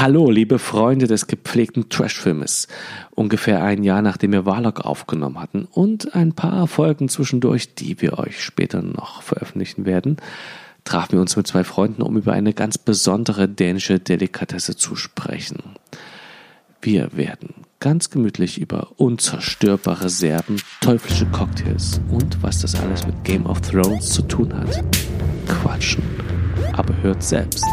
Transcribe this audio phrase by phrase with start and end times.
[0.00, 2.68] Hallo, liebe Freunde des gepflegten Trashfilmes.
[3.16, 8.16] Ungefähr ein Jahr nachdem wir Warlock aufgenommen hatten und ein paar Folgen zwischendurch, die wir
[8.16, 10.18] euch später noch veröffentlichen werden,
[10.84, 15.74] trafen wir uns mit zwei Freunden, um über eine ganz besondere dänische Delikatesse zu sprechen.
[16.80, 23.46] Wir werden ganz gemütlich über unzerstörbare Serben, teuflische Cocktails und was das alles mit Game
[23.46, 24.80] of Thrones zu tun hat.
[25.48, 26.04] Quatschen.
[26.74, 27.64] Aber hört selbst.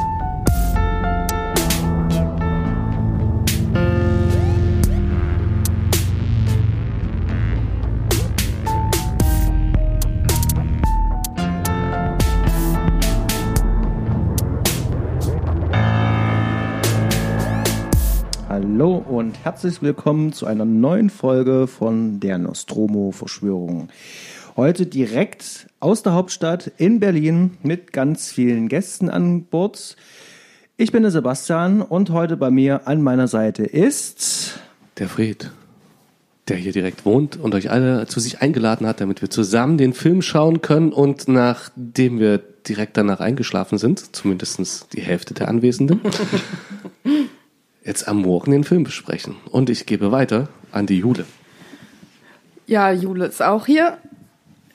[19.25, 23.89] Und herzlich willkommen zu einer neuen Folge von der Nostromo-Verschwörung.
[24.55, 29.95] Heute direkt aus der Hauptstadt in Berlin mit ganz vielen Gästen an Bord.
[30.77, 34.59] Ich bin der Sebastian und heute bei mir an meiner Seite ist
[34.99, 35.49] Der Fred,
[36.47, 39.93] der hier direkt wohnt und euch alle zu sich eingeladen hat, damit wir zusammen den
[39.93, 46.01] Film schauen können und nachdem wir direkt danach eingeschlafen sind, zumindest die Hälfte der Anwesenden,
[47.85, 49.35] jetzt am Morgen den Film besprechen.
[49.51, 51.25] Und ich gebe weiter an die Jule.
[52.65, 53.97] Ja, Jule ist auch hier.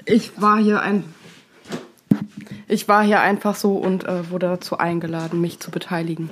[0.06, 1.05] Ich war hier ein.
[2.69, 6.30] Ich war hier einfach so und äh, wurde dazu eingeladen, mich zu beteiligen.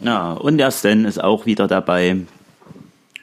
[0.00, 2.16] Ja, und der Stan ist auch wieder dabei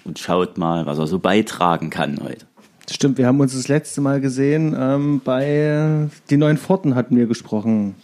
[0.04, 2.46] und schaut mal, was er so beitragen kann heute.
[2.90, 7.26] Stimmt, wir haben uns das letzte Mal gesehen ähm, bei Die Neuen Pforten hatten wir
[7.26, 7.96] gesprochen.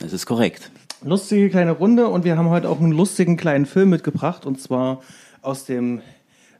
[0.00, 0.72] Das ist korrekt.
[1.02, 5.00] Lustige kleine Runde und wir haben heute auch einen lustigen kleinen Film mitgebracht und zwar
[5.40, 6.02] aus dem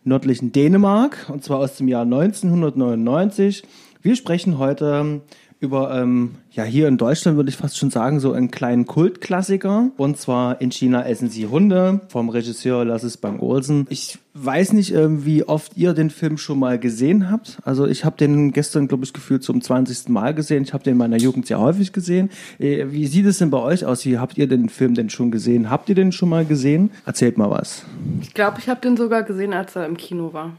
[0.03, 3.65] nördlichen Dänemark und zwar aus dem Jahr 1999.
[4.01, 5.21] Wir sprechen heute
[5.61, 9.91] über, ähm, ja, hier in Deutschland würde ich fast schon sagen, so einen kleinen Kultklassiker.
[9.99, 13.87] Und zwar in China essen sie Hunde vom Regisseur Lasses Bang Olsen.
[13.91, 17.59] Ich weiß nicht, ähm, wie oft ihr den Film schon mal gesehen habt.
[17.63, 20.09] Also ich habe den gestern, glaube ich, gefühlt zum 20.
[20.09, 20.63] Mal gesehen.
[20.63, 22.31] Ich habe den in meiner Jugend sehr häufig gesehen.
[22.59, 24.07] Äh, wie sieht es denn bei euch aus?
[24.07, 25.69] Wie habt ihr den Film denn schon gesehen?
[25.69, 26.91] Habt ihr den schon mal gesehen?
[27.05, 27.85] Erzählt mal was.
[28.23, 30.53] Ich glaube, ich habe den sogar gesehen, als er im Kino war.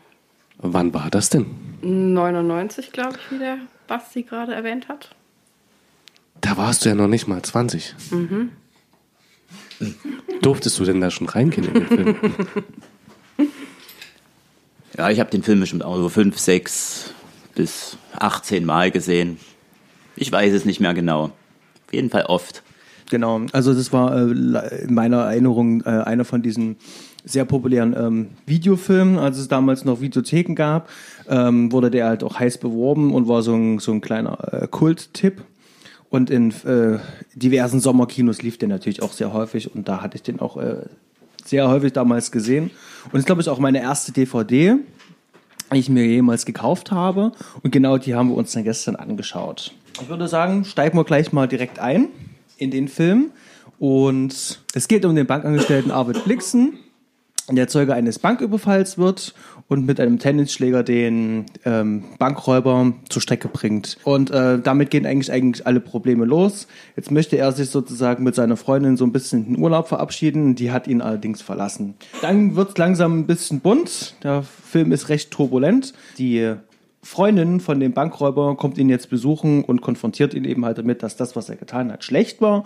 [0.60, 1.48] Wann war das denn?
[1.82, 3.58] 99, glaube ich, wie der
[3.92, 5.14] Basti gerade erwähnt hat.
[6.40, 7.94] Da warst du ja noch nicht mal 20.
[8.12, 8.52] Mhm.
[10.42, 12.16] Durftest du denn da schon reingehen in den Film?
[14.98, 17.14] Ja, ich habe den Film bestimmt auch so fünf, sechs
[17.56, 19.40] bis 18 Mal gesehen.
[20.18, 21.24] Ich weiß es nicht mehr genau.
[21.88, 22.62] Auf jeden Fall oft.
[23.10, 26.78] Genau, also das war äh, in meiner Erinnerung äh, einer von diesen
[27.24, 30.90] sehr populären ähm, Videofilmen, als es damals noch Videotheken gab,
[31.30, 34.68] ähm, wurde der halt auch heiß beworben und war so ein, so ein kleiner äh,
[34.68, 35.44] Kult-Tipp.
[36.10, 37.00] Und in äh,
[37.36, 40.84] diversen Sommerkinos lief der natürlich auch sehr häufig und da hatte ich den auch äh,
[41.46, 42.72] sehr häufig damals gesehen.
[43.12, 44.76] Und ist, glaube ich, auch meine erste DVD,
[45.72, 47.32] die ich mir jemals gekauft habe.
[47.64, 49.74] Und genau die haben wir uns dann gestern angeschaut.
[50.02, 52.10] Ich würde sagen, steigen wir gleich mal direkt ein
[52.62, 53.32] in den Film.
[53.80, 56.78] Und es geht um den Bankangestellten Arvid Blixen,
[57.50, 59.34] der Zeuge eines Banküberfalls wird
[59.68, 63.98] und mit einem Tennisschläger den ähm, Bankräuber zur Strecke bringt.
[64.04, 66.68] Und äh, damit gehen eigentlich, eigentlich alle Probleme los.
[66.96, 70.54] Jetzt möchte er sich sozusagen mit seiner Freundin so ein bisschen in den Urlaub verabschieden.
[70.54, 71.96] Die hat ihn allerdings verlassen.
[72.22, 74.16] Dann wird es langsam ein bisschen bunt.
[74.24, 75.94] Der Film ist recht turbulent.
[76.20, 76.56] Die
[77.04, 81.16] Freundin von dem Bankräuber kommt ihn jetzt besuchen und konfrontiert ihn eben halt damit, dass
[81.16, 82.64] das, was er getan hat, schlecht war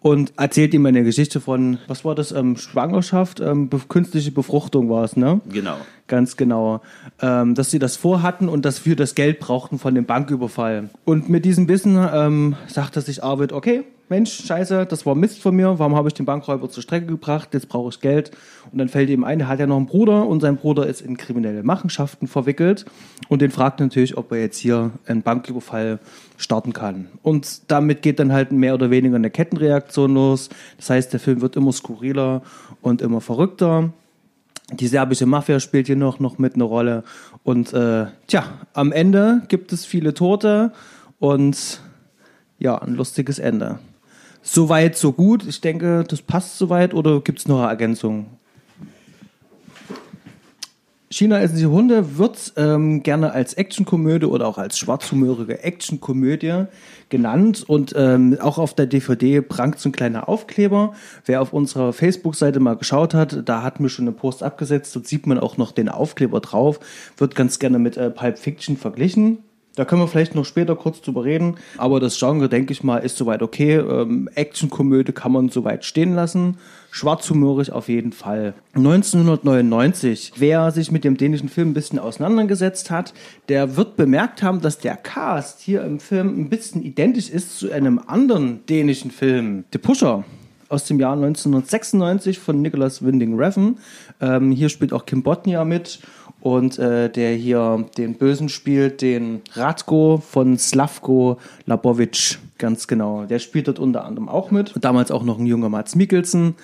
[0.00, 5.04] und erzählt ihm eine Geschichte von, was war das, ähm, Schwangerschaft, ähm, künstliche Befruchtung war
[5.04, 5.40] es, ne?
[5.48, 5.76] Genau.
[6.08, 6.80] Ganz genau.
[7.20, 10.88] Ähm, dass sie das vorhatten und dass wir das Geld brauchten von dem Banküberfall.
[11.04, 15.42] Und mit diesem Wissen ähm, sagt er sich Arvid, okay, Mensch, scheiße, das war Mist
[15.42, 18.30] von mir, warum habe ich den Bankräuber zur Strecke gebracht, jetzt brauche ich Geld.
[18.72, 21.02] Und dann fällt ihm ein, er hat ja noch einen Bruder und sein Bruder ist
[21.02, 22.86] in kriminelle Machenschaften verwickelt
[23.28, 25.98] und den fragt natürlich, ob er jetzt hier einen Banküberfall
[26.38, 27.08] starten kann.
[27.22, 30.48] Und damit geht dann halt mehr oder weniger eine Kettenreaktion los.
[30.78, 32.40] Das heißt, der Film wird immer skurriler
[32.80, 33.92] und immer verrückter.
[34.72, 37.02] Die serbische Mafia spielt hier noch, noch mit eine Rolle.
[37.42, 38.44] Und äh, tja,
[38.74, 40.72] am Ende gibt es viele Tote
[41.18, 41.80] und
[42.58, 43.78] ja, ein lustiges Ende.
[44.42, 45.46] Soweit, so gut.
[45.46, 48.37] Ich denke, das passt soweit oder gibt es noch eine Ergänzung?
[51.10, 56.64] China essen sie Hunde wird ähm, gerne als Actionkomödie oder auch als schwarzhumorige Actionkomödie
[57.08, 60.92] genannt und ähm, auch auf der DVD prangt so ein kleiner Aufkleber.
[61.24, 65.06] Wer auf unserer Facebook-Seite mal geschaut hat, da hatten wir schon eine Post abgesetzt, dort
[65.06, 66.78] sieht man auch noch den Aufkleber drauf,
[67.16, 69.38] wird ganz gerne mit äh, Pulp Fiction verglichen.
[69.76, 71.54] Da können wir vielleicht noch später kurz drüber reden.
[71.76, 73.76] Aber das Genre, denke ich mal, ist soweit okay.
[73.76, 76.58] Ähm, Actionkomödie kann man soweit stehen lassen.
[76.90, 78.54] Schwarzhumorig auf jeden Fall.
[78.74, 80.32] 1999.
[80.36, 83.14] Wer sich mit dem dänischen Film ein bisschen auseinandergesetzt hat,
[83.48, 87.70] der wird bemerkt haben, dass der Cast hier im Film ein bisschen identisch ist zu
[87.70, 89.64] einem anderen dänischen Film.
[89.72, 90.24] The Pusher
[90.68, 93.78] aus dem Jahr 1996 von Nicholas Winding Refn.
[94.20, 96.00] Ähm, hier spielt auch Kim Botnia mit
[96.40, 103.24] und äh, der hier den Bösen spielt, den Radko von Slavko Labovic, ganz genau.
[103.24, 104.72] Der spielt dort unter anderem auch mit.
[104.80, 106.54] Damals auch noch ein junger Mats Mikkelsen.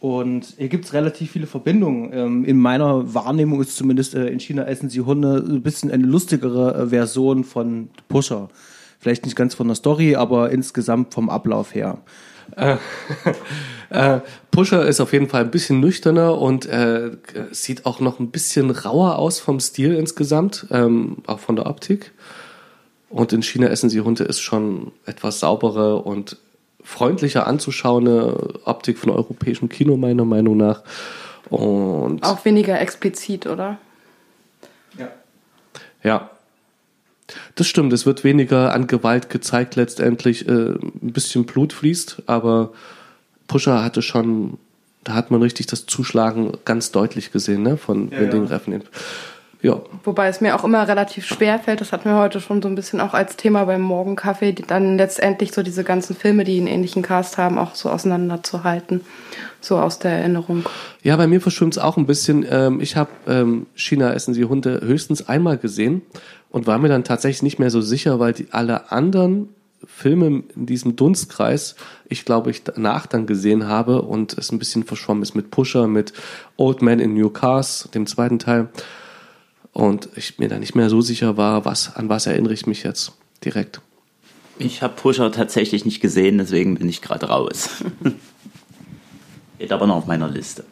[0.00, 2.10] Und hier gibt es relativ viele Verbindungen.
[2.12, 6.06] Ähm, in meiner Wahrnehmung ist zumindest äh, in China essen sie Hunde ein bisschen eine
[6.06, 8.48] lustigere äh, Version von Pusher.
[8.98, 11.98] Vielleicht nicht ganz von der Story, aber insgesamt vom Ablauf her.
[13.90, 14.20] Äh,
[14.52, 17.10] Pusher ist auf jeden Fall ein bisschen nüchterner und äh,
[17.50, 22.12] sieht auch noch ein bisschen rauer aus vom Stil insgesamt, ähm, auch von der Optik.
[23.08, 26.36] Und in China essen sie Hunde ist schon etwas saubere und
[26.82, 30.82] freundlicher anzuschauende Optik von europäischem Kino, meiner Meinung nach.
[31.48, 33.78] Und auch weniger explizit, oder?
[34.96, 35.08] Ja.
[36.04, 36.30] Ja,
[37.56, 40.48] das stimmt, es wird weniger an Gewalt gezeigt letztendlich.
[40.48, 42.72] Äh, ein bisschen Blut fließt, aber
[43.50, 44.58] Pusher hatte schon,
[45.02, 48.50] da hat man richtig das Zuschlagen ganz deutlich gesehen, ne, von Ja, Winding ja.
[48.50, 48.82] Refn.
[49.60, 52.68] Ja, Wobei es mir auch immer relativ schwer fällt, das hatten wir heute schon so
[52.68, 56.56] ein bisschen auch als Thema beim Morgenkaffee, die dann letztendlich so diese ganzen Filme, die
[56.58, 59.02] einen ähnlichen Cast haben, auch so auseinanderzuhalten.
[59.60, 60.64] So aus der Erinnerung.
[61.02, 62.46] Ja, bei mir verschwimmt es auch ein bisschen.
[62.48, 66.02] Ähm, ich habe ähm, China essen sie Hunde höchstens einmal gesehen
[66.50, 69.50] und war mir dann tatsächlich nicht mehr so sicher, weil die alle anderen
[69.86, 71.74] Filme in diesem Dunstkreis,
[72.08, 75.86] ich glaube, ich danach dann gesehen habe und es ein bisschen verschwommen ist mit Pusher,
[75.86, 76.12] mit
[76.56, 78.68] Old Man in New Cars, dem zweiten Teil.
[79.72, 82.82] Und ich mir da nicht mehr so sicher war, was, an was erinnere ich mich
[82.82, 83.12] jetzt
[83.44, 83.80] direkt.
[84.58, 87.70] Ich habe Pusher tatsächlich nicht gesehen, deswegen bin ich gerade raus.
[89.56, 90.64] Steht aber noch auf meiner Liste.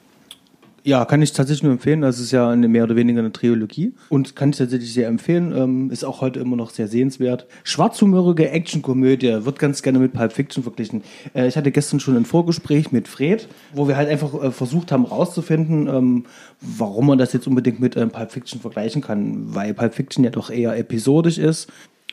[0.88, 2.00] Ja, kann ich tatsächlich nur empfehlen.
[2.00, 3.92] Das ist ja eine mehr oder weniger eine Trilogie.
[4.08, 5.54] Und kann ich tatsächlich sehr empfehlen.
[5.54, 7.46] Ähm, ist auch heute immer noch sehr sehenswert.
[7.62, 11.02] Schwarzhumorige Actionkomödie wird ganz gerne mit Pulp Fiction verglichen.
[11.34, 14.90] Äh, ich hatte gestern schon ein Vorgespräch mit Fred, wo wir halt einfach äh, versucht
[14.90, 16.24] haben rauszufinden, ähm,
[16.62, 19.54] warum man das jetzt unbedingt mit ähm, Pulp Fiction vergleichen kann.
[19.54, 21.70] Weil Pulp Fiction ja doch eher episodisch ist.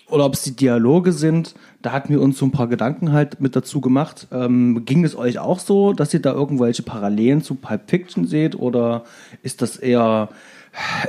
[0.09, 1.55] Oder ob es die Dialoge sind.
[1.81, 4.27] Da hatten wir uns so ein paar Gedanken halt mit dazu gemacht.
[4.31, 8.55] Ähm, ging es euch auch so, dass ihr da irgendwelche Parallelen zu Pulp Fiction seht?
[8.55, 9.03] Oder
[9.41, 10.29] ist das eher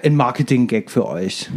[0.02, 1.50] ein Marketing-Gag für euch?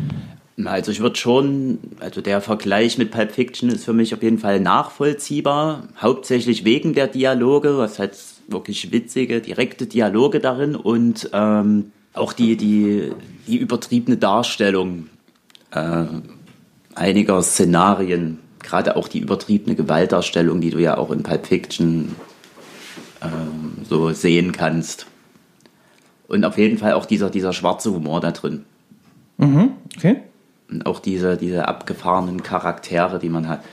[0.66, 4.40] Also ich würde schon, also der Vergleich mit Pulp Fiction ist für mich auf jeden
[4.40, 8.18] Fall nachvollziehbar, hauptsächlich wegen der Dialoge, was halt
[8.50, 13.12] wirklich witzige, direkte Dialoge darin und ähm, auch die, die,
[13.48, 15.08] die übertriebene Darstellung
[15.72, 16.06] äh,
[16.96, 22.16] einiger Szenarien, gerade auch die übertriebene Gewaltdarstellung, die du ja auch in Pulp Fiction
[23.22, 25.08] ähm, so sehen kannst.
[26.28, 28.66] Und auf jeden Fall auch dieser, dieser schwarze Humor da drin.
[29.98, 30.18] Okay.
[30.70, 33.64] Und auch diese, diese abgefahrenen Charaktere, die man hat.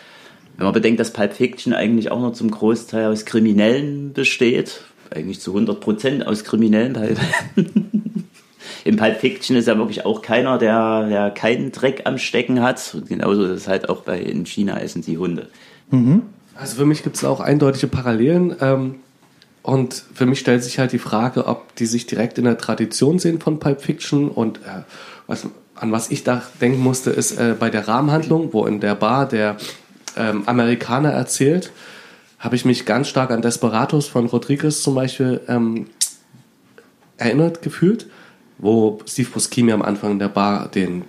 [0.56, 4.80] Wenn man bedenkt, dass Pulp Fiction eigentlich auch noch zum Großteil aus Kriminellen besteht,
[5.10, 6.96] eigentlich zu 100 Prozent aus Kriminellen.
[8.87, 12.94] Im Pulp Fiction ist ja wirklich auch keiner, der, der keinen Dreck am Stecken hat.
[12.94, 15.49] Und genauso ist es halt auch bei in China essen sie Hunde.
[16.55, 18.55] Also für mich gibt es auch eindeutige Parallelen.
[18.61, 18.94] Ähm,
[19.62, 23.19] und für mich stellt sich halt die Frage, ob die sich direkt in der Tradition
[23.19, 24.28] sehen von Pulp Fiction.
[24.28, 24.85] Und äh,
[25.26, 28.95] was, an was ich da denken musste, ist äh, bei der Rahmenhandlung, wo in der
[28.95, 29.57] Bar der
[30.16, 31.73] ähm, Amerikaner erzählt,
[32.38, 35.88] habe ich mich ganz stark an Desperados von Rodriguez zum Beispiel ähm,
[37.16, 38.07] erinnert gefühlt,
[38.58, 41.02] wo Steve Buscemi am Anfang in der Bar den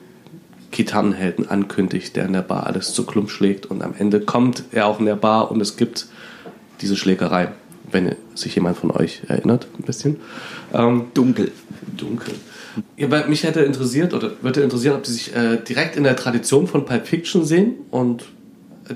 [0.72, 4.88] Gitarrenhelden ankündigt, der in der Bar alles zu Klump schlägt und am Ende kommt er
[4.88, 6.08] auch in der Bar und es gibt
[6.82, 7.50] diese Schlägerei,
[7.92, 10.18] wenn sich jemand von euch erinnert, ein bisschen.
[10.74, 11.52] Ähm, Dunkel.
[11.96, 12.34] dunkel.
[12.96, 16.16] Ja, weil mich hätte interessiert oder würde interessieren, ob sie sich äh, direkt in der
[16.16, 18.26] Tradition von Pulp Fiction sehen und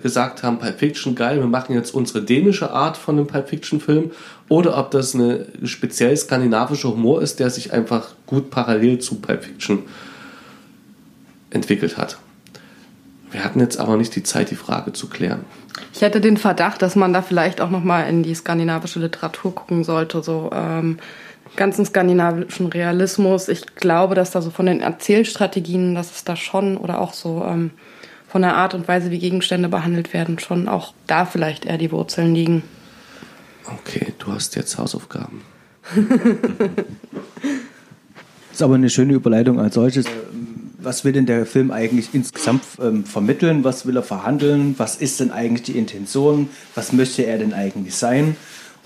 [0.04, 3.80] gesagt haben, Pulp Fiction geil, wir machen jetzt unsere dänische Art von einem Pulp Fiction
[3.80, 4.12] Film
[4.52, 9.46] oder ob das eine speziell skandinavische Humor ist, der sich einfach gut parallel zu Pulp
[9.46, 9.84] Fiction
[11.52, 12.18] entwickelt hat.
[13.32, 15.46] Wir hatten jetzt aber nicht die Zeit, die Frage zu klären.
[15.94, 19.56] Ich hätte den Verdacht, dass man da vielleicht auch noch mal in die skandinavische Literatur
[19.56, 21.00] gucken sollte, so ähm,
[21.56, 23.48] ganzen skandinavischen Realismus.
[23.48, 27.46] Ich glaube, dass da so von den Erzählstrategien, dass es da schon oder auch so
[27.48, 27.72] ähm,
[28.28, 31.94] von der Art und Weise, wie Gegenstände behandelt werden, schon auch da vielleicht eher die
[31.94, 32.64] Wurzeln liegen.
[33.66, 35.42] Okay, du hast jetzt Hausaufgaben.
[38.52, 40.06] Ist aber eine schöne Überleitung als solches.
[40.78, 43.64] was will denn der Film eigentlich insgesamt ähm, vermitteln?
[43.64, 44.76] Was will er verhandeln?
[44.78, 46.50] Was ist denn eigentlich die Intention?
[46.76, 48.36] Was möchte er denn eigentlich sein?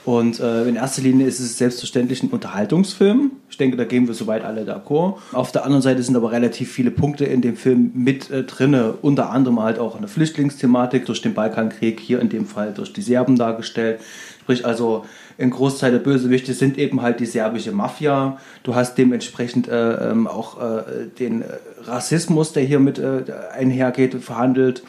[0.05, 3.31] Und äh, in erster Linie ist es selbstverständlich ein Unterhaltungsfilm.
[3.49, 5.15] Ich denke, da gehen wir soweit alle d'accord.
[5.31, 8.93] Auf der anderen Seite sind aber relativ viele Punkte in dem Film mit äh, drinne,
[9.01, 13.01] unter anderem halt auch eine Flüchtlingsthematik durch den Balkankrieg, hier in dem Fall durch die
[13.01, 13.99] Serben dargestellt.
[14.45, 15.05] Sprich also,
[15.39, 18.37] ein Großteil der Bösewichte sind eben halt die serbische Mafia.
[18.61, 21.43] Du hast dementsprechend äh, ähm, auch äh, den
[21.81, 24.83] Rassismus, der hier mit äh, einhergeht, verhandelt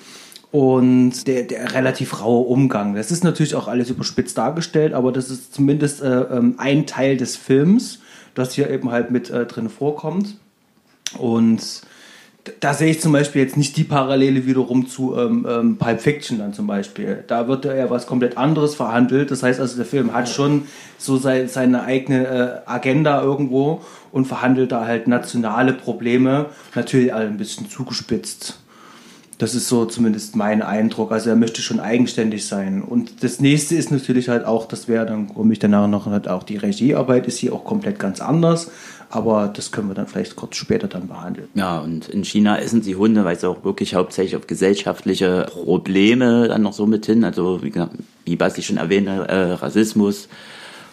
[0.53, 2.97] und der, der relativ raue Umgang.
[2.97, 7.17] Das ist natürlich auch alles überspitzt dargestellt, aber das ist zumindest äh, ähm, ein Teil
[7.17, 8.01] des Films,
[8.35, 10.37] das hier eben halt mit äh, drin vorkommt.
[11.19, 11.81] Und
[12.61, 16.39] da sehe ich zum Beispiel jetzt nicht die Parallele wiederum zu ähm, ähm, Pulp Fiction
[16.39, 17.25] dann zum Beispiel.
[17.27, 19.31] Da wird ja was komplett anderes verhandelt.
[19.31, 20.63] Das heißt also, der Film hat schon
[20.99, 27.27] so sei, seine eigene äh, Agenda irgendwo und verhandelt da halt nationale Probleme, natürlich alle
[27.27, 28.61] ein bisschen zugespitzt.
[29.39, 31.13] Das ist so zumindest mein Eindruck.
[31.13, 32.83] Also er möchte schon eigenständig sein.
[32.83, 36.29] Und das nächste ist natürlich halt auch, das wäre dann, komme ich danach noch, halt
[36.29, 38.71] auch die Regiearbeit ist hier auch komplett ganz anders.
[39.11, 41.49] Aber das können wir dann vielleicht kurz später dann behandeln.
[41.55, 46.49] Ja, und in China essen sie Hunde, weil sie auch wirklich hauptsächlich auf gesellschaftliche Probleme
[46.49, 47.25] dann noch so mit hin.
[47.25, 47.73] Also wie,
[48.25, 50.29] wie Basti schon erwähnte, äh, Rassismus,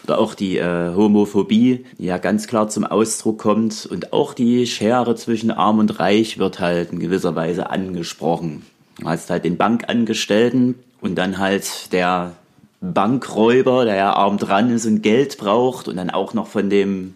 [0.04, 3.86] oder auch die äh, Homophobie, die ja ganz klar zum Ausdruck kommt.
[3.86, 8.64] Und auch die Schere zwischen Arm und Reich wird halt in gewisser Weise angesprochen.
[8.98, 12.32] Du hast halt den Bankangestellten und dann halt der
[12.80, 17.14] Bankräuber, der ja arm dran ist und Geld braucht und dann auch noch von dem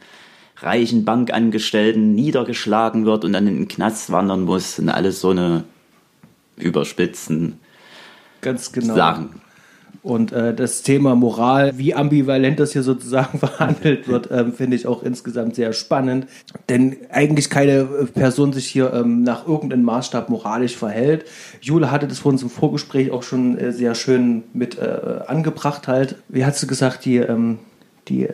[0.61, 4.79] reichen Bankangestellten niedergeschlagen wird und dann in den Knast wandern muss.
[4.79, 5.65] Und alles so eine
[6.57, 7.61] überspitzen
[8.41, 8.95] Ganz genau.
[8.95, 9.41] Sachen.
[10.03, 14.87] Und äh, das Thema Moral, wie ambivalent das hier sozusagen verhandelt wird, ähm, finde ich
[14.87, 16.27] auch insgesamt sehr spannend.
[16.69, 21.25] Denn eigentlich keine äh, Person sich hier ähm, nach irgendeinem Maßstab moralisch verhält.
[21.61, 25.89] Jule hatte das vor uns im Vorgespräch auch schon äh, sehr schön mit äh, angebracht
[25.89, 26.17] halt.
[26.29, 27.59] Wie hast du gesagt, die, ähm,
[28.09, 28.29] die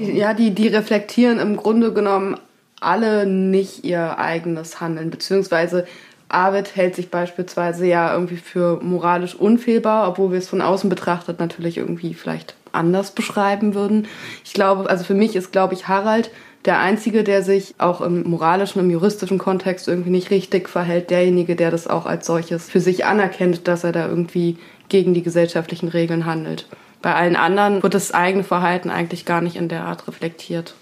[0.00, 2.36] ja, die, die reflektieren im Grunde genommen
[2.80, 5.86] alle nicht ihr eigenes Handeln, beziehungsweise
[6.30, 11.40] Arvid hält sich beispielsweise ja irgendwie für moralisch unfehlbar, obwohl wir es von außen betrachtet
[11.40, 14.06] natürlich irgendwie vielleicht anders beschreiben würden.
[14.44, 16.30] Ich glaube, also für mich ist, glaube ich, Harald
[16.66, 21.56] der Einzige, der sich auch im moralischen, im juristischen Kontext irgendwie nicht richtig verhält, derjenige,
[21.56, 25.88] der das auch als solches für sich anerkennt, dass er da irgendwie gegen die gesellschaftlichen
[25.88, 26.66] Regeln handelt.
[27.02, 30.74] Bei allen anderen wird das eigene Verhalten eigentlich gar nicht in der Art reflektiert.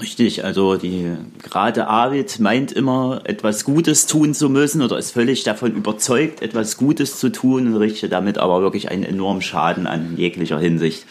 [0.00, 5.42] Richtig, also die gerade Arvid meint immer, etwas Gutes tun zu müssen oder ist völlig
[5.42, 10.18] davon überzeugt, etwas Gutes zu tun und richtet damit aber wirklich einen enormen Schaden an
[10.18, 11.06] jeglicher Hinsicht.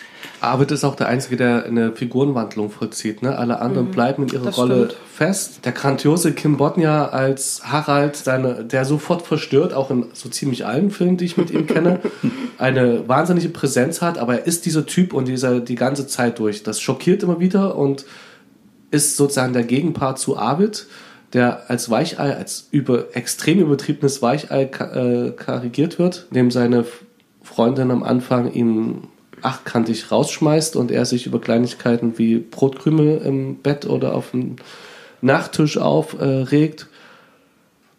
[0.46, 3.22] Arvid ist auch der Einzige, der eine Figurenwandlung vollzieht.
[3.22, 3.38] Ne?
[3.38, 4.96] Alle anderen mhm, bleiben in ihrer Rolle stimmt.
[5.14, 5.66] fest.
[5.66, 10.92] Der grandiose Kim Bodnia als Harald, seine, der sofort verstört, auch in so ziemlich allen
[10.92, 12.00] Filmen, die ich mit ihm kenne,
[12.58, 16.64] eine wahnsinnige Präsenz hat, aber er ist dieser Typ und dieser die ganze Zeit durch.
[16.64, 18.06] Das schockiert immer wieder und
[18.92, 20.88] ist sozusagen der Gegenpart zu Arvid,
[21.34, 26.86] der als Weichei, als über, extrem übertriebenes Weichei äh, karikiert wird, dem seine
[27.42, 29.10] Freundin am Anfang ihn
[29.46, 34.58] achtkantig rausschmeißt und er sich über Kleinigkeiten wie Brotkrümel im Bett oder auf dem
[35.22, 36.82] Nachttisch aufregt.
[36.82, 36.86] Äh,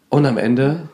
[0.09, 0.87] und am Ende,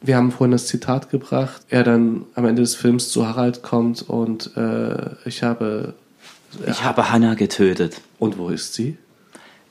[0.00, 4.02] wir haben vorhin das Zitat gebracht, er dann am Ende des Films zu Harald kommt
[4.02, 5.94] und äh, ich habe.
[6.66, 8.00] Ich habe Hannah getötet.
[8.18, 8.96] Und wo ist sie?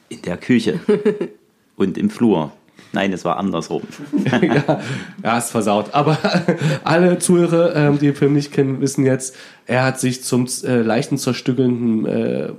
[0.10, 0.80] In der Küche
[1.78, 2.52] und im Flur.
[2.96, 3.82] Nein, es war andersrum.
[4.32, 4.80] ja,
[5.22, 5.94] ja, ist versaut.
[5.94, 6.18] Aber
[6.84, 10.82] alle Zuhörer, ähm, die den Film nicht kennen, wissen jetzt, er hat sich zum äh,
[10.82, 12.50] leichten zerstückelnden äh,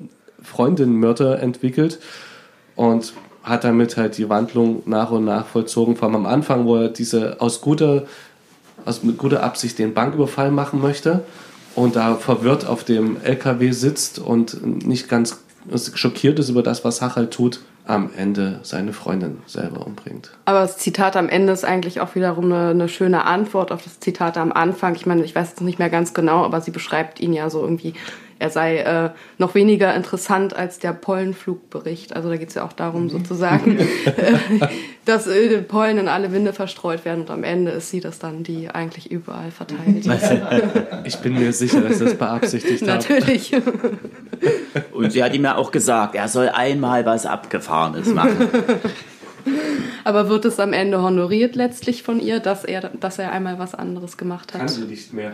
[0.43, 2.01] Freundin-Mörder entwickelt
[2.77, 5.97] und hat damit halt die Wandlung nach und nach vollzogen.
[5.97, 8.05] Vor allem am Anfang, wo er diese aus guter,
[8.85, 11.25] aus mit guter Absicht den Banküberfall machen möchte
[11.75, 15.39] und da verwirrt auf dem LKW sitzt und nicht ganz
[15.95, 20.33] schockiert ist über das, was Harald tut, am Ende seine Freundin selber umbringt.
[20.45, 24.01] Aber das Zitat am Ende ist eigentlich auch wiederum eine, eine, schöne Antwort auf das
[24.01, 24.95] Zitat am Anfang.
[24.97, 27.63] Ich meine, ich weiß es nicht mehr ganz genau, aber sie beschreibt ihn ja so
[27.63, 27.95] irgendwie
[28.39, 32.15] er sei äh, noch weniger interessant als der Pollenflugbericht.
[32.15, 33.11] Also da geht es ja auch darum, mhm.
[33.11, 33.79] sozusagen,
[35.07, 38.43] dass äh, Pollen in alle Winde verstreut werden und am Ende ist sie das dann,
[38.43, 40.07] die eigentlich überall verteilt.
[41.05, 43.09] ich bin mir sicher, dass das beabsichtigt hat.
[43.09, 43.53] Natürlich.
[44.93, 48.49] und sie hat ihm ja auch gesagt, er soll einmal was Abgefahrenes machen.
[50.05, 53.75] Aber wird es am Ende honoriert letztlich von ihr, dass er, dass er einmal was
[53.75, 54.61] anderes gemat hat?
[54.61, 55.33] Kann sie nicht mehr.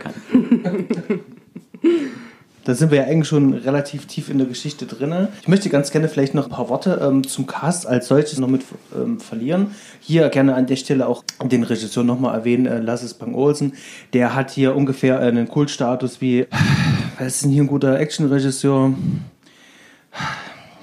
[2.65, 5.27] Da sind wir ja eigentlich schon relativ tief in der Geschichte drin.
[5.41, 8.47] Ich möchte ganz gerne vielleicht noch ein paar Worte ähm, zum Cast als solches noch
[8.47, 8.61] mit
[8.95, 9.75] ähm, verlieren.
[9.99, 13.73] Hier gerne an der Stelle auch den Regisseur nochmal erwähnen, äh, Lasses Bang Olsen.
[14.13, 16.47] Der hat hier ungefähr einen Kultstatus wie,
[17.19, 18.93] was ist denn hier ein guter Actionregisseur?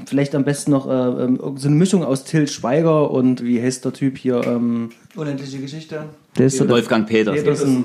[0.07, 3.85] Vielleicht am besten noch äh, ähm, so eine Mischung aus Till Schweiger und wie heißt
[3.85, 4.43] der Typ hier?
[4.45, 6.05] Ähm, Unendliche Geschichte.
[6.37, 7.37] der ist Wolfgang Peters.
[7.37, 7.85] Petersen.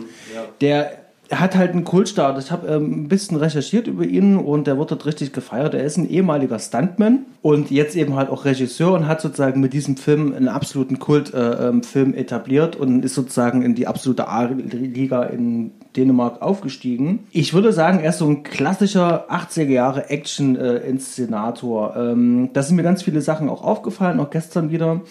[0.60, 2.46] Der hat halt einen Kultstatus.
[2.46, 5.74] Ich habe ähm, ein bisschen recherchiert über ihn und der wird dort richtig gefeiert.
[5.74, 9.74] Er ist ein ehemaliger Stuntman und jetzt eben halt auch Regisseur und hat sozusagen mit
[9.74, 15.24] diesem Film einen absoluten Kultfilm äh, ähm, etabliert und ist sozusagen in die absolute A-Liga
[15.24, 17.28] in Dänemark aufgestiegen.
[17.32, 21.96] Ich würde sagen, er ist so ein klassischer 80er Jahre Action-Inszenator.
[21.96, 25.02] ähm, da sind mir ganz viele Sachen auch aufgefallen, auch gestern wieder.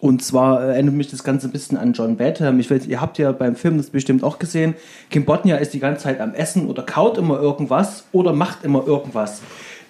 [0.00, 2.60] Und zwar äh, erinnert mich das Ganze ein bisschen an John Badham.
[2.60, 4.74] Ich weiß, ihr habt ja beim Film das bestimmt auch gesehen.
[5.10, 8.86] Kim Bodnia ist die ganze Zeit am Essen oder kaut immer irgendwas oder macht immer
[8.86, 9.40] irgendwas.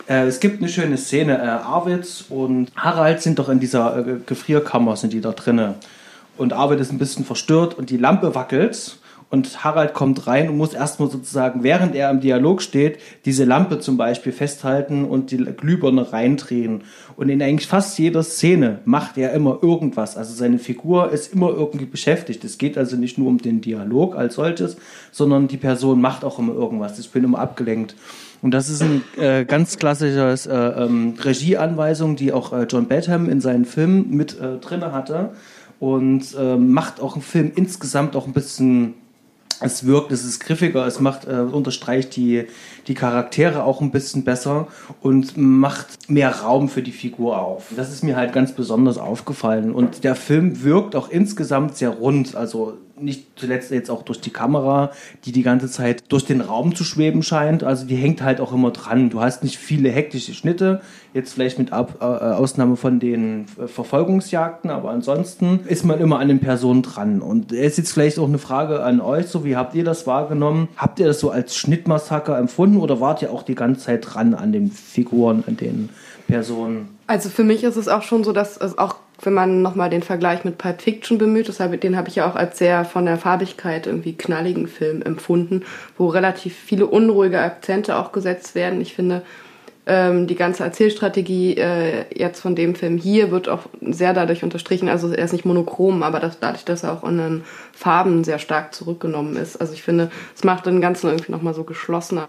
[0.08, 1.38] Äh, es gibt eine schöne Szene.
[1.38, 5.74] Äh, Arvid und Harald sind doch in dieser Gefrierkammer, sind die da drinne.
[6.36, 8.98] Und Arvid ist ein bisschen verstört und die Lampe wackelt.
[9.34, 13.80] Und Harald kommt rein und muss erstmal sozusagen, während er im Dialog steht, diese Lampe
[13.80, 16.84] zum Beispiel festhalten und die Glühbirne reindrehen.
[17.16, 20.16] Und in eigentlich fast jeder Szene macht er immer irgendwas.
[20.16, 22.44] Also seine Figur ist immer irgendwie beschäftigt.
[22.44, 24.76] Es geht also nicht nur um den Dialog als solches,
[25.10, 27.00] sondern die Person macht auch immer irgendwas.
[27.00, 27.96] Ich bin immer abgelenkt.
[28.40, 33.28] Und das ist ein äh, ganz klassisches äh, ähm, Regieanweisung, die auch äh, John Badham
[33.28, 35.30] in seinen Filmen mit äh, drinne hatte
[35.80, 38.94] und ähm, macht auch einen Film insgesamt auch ein bisschen
[39.60, 42.46] es wirkt, es ist griffiger, es macht, äh, unterstreicht die,
[42.86, 44.68] die Charaktere auch ein bisschen besser
[45.00, 47.66] und macht mehr Raum für die Figur auf.
[47.76, 49.72] Das ist mir halt ganz besonders aufgefallen.
[49.72, 52.34] Und der Film wirkt auch insgesamt sehr rund.
[52.36, 54.90] Also nicht zuletzt jetzt auch durch die Kamera,
[55.24, 57.64] die die ganze Zeit durch den Raum zu schweben scheint.
[57.64, 59.10] Also die hängt halt auch immer dran.
[59.10, 60.80] Du hast nicht viele hektische Schnitte,
[61.12, 66.18] jetzt vielleicht mit Ab äh, Ausnahme von den äh, Verfolgungsjagden, aber ansonsten ist man immer
[66.18, 67.20] an den Personen dran.
[67.20, 70.06] Und es ist jetzt vielleicht auch eine Frage an euch, so wie habt ihr das
[70.06, 70.68] wahrgenommen?
[70.76, 74.34] Habt ihr das so als Schnittmassaker empfunden oder wart ihr auch die ganze Zeit dran
[74.34, 75.88] an den Figuren, an den
[76.26, 76.88] Personen?
[77.06, 80.02] Also für mich ist es auch schon so, dass es auch, wenn man nochmal den
[80.02, 83.16] Vergleich mit Pulp Fiction bemüht, deshalb, den habe ich ja auch als sehr von der
[83.16, 85.62] Farbigkeit irgendwie knalligen Film empfunden,
[85.96, 88.80] wo relativ viele unruhige Akzente auch gesetzt werden.
[88.80, 89.22] Ich finde,
[89.86, 94.88] ähm, die ganze Erzählstrategie äh, jetzt von dem Film hier wird auch sehr dadurch unterstrichen.
[94.88, 98.38] Also er ist nicht monochrom, aber das, dadurch, dass er auch in den Farben sehr
[98.38, 99.60] stark zurückgenommen ist.
[99.60, 102.26] Also ich finde, es macht den Ganzen irgendwie nochmal so geschlossener,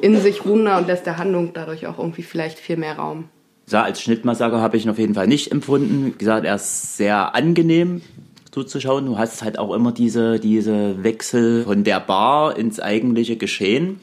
[0.00, 3.28] in sich ruhender und lässt der Handlung dadurch auch irgendwie vielleicht viel mehr Raum.
[3.70, 6.06] Ja, als Schnittmassaker habe ich ihn auf jeden Fall nicht empfunden.
[6.06, 8.02] Wie gesagt, er ist sehr angenehm
[8.50, 9.06] zuzuschauen.
[9.06, 14.00] Du hast halt auch immer diese, diese Wechsel von der Bar ins eigentliche Geschehen.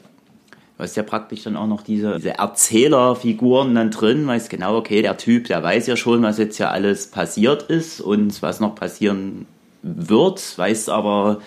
[0.76, 5.00] Du hast ja praktisch dann auch noch diese, diese Erzählerfiguren dann drin, weißt genau, okay,
[5.00, 8.74] der Typ, der weiß ja schon, was jetzt ja alles passiert ist und was noch
[8.74, 9.46] passieren
[9.82, 11.40] wird, weiß aber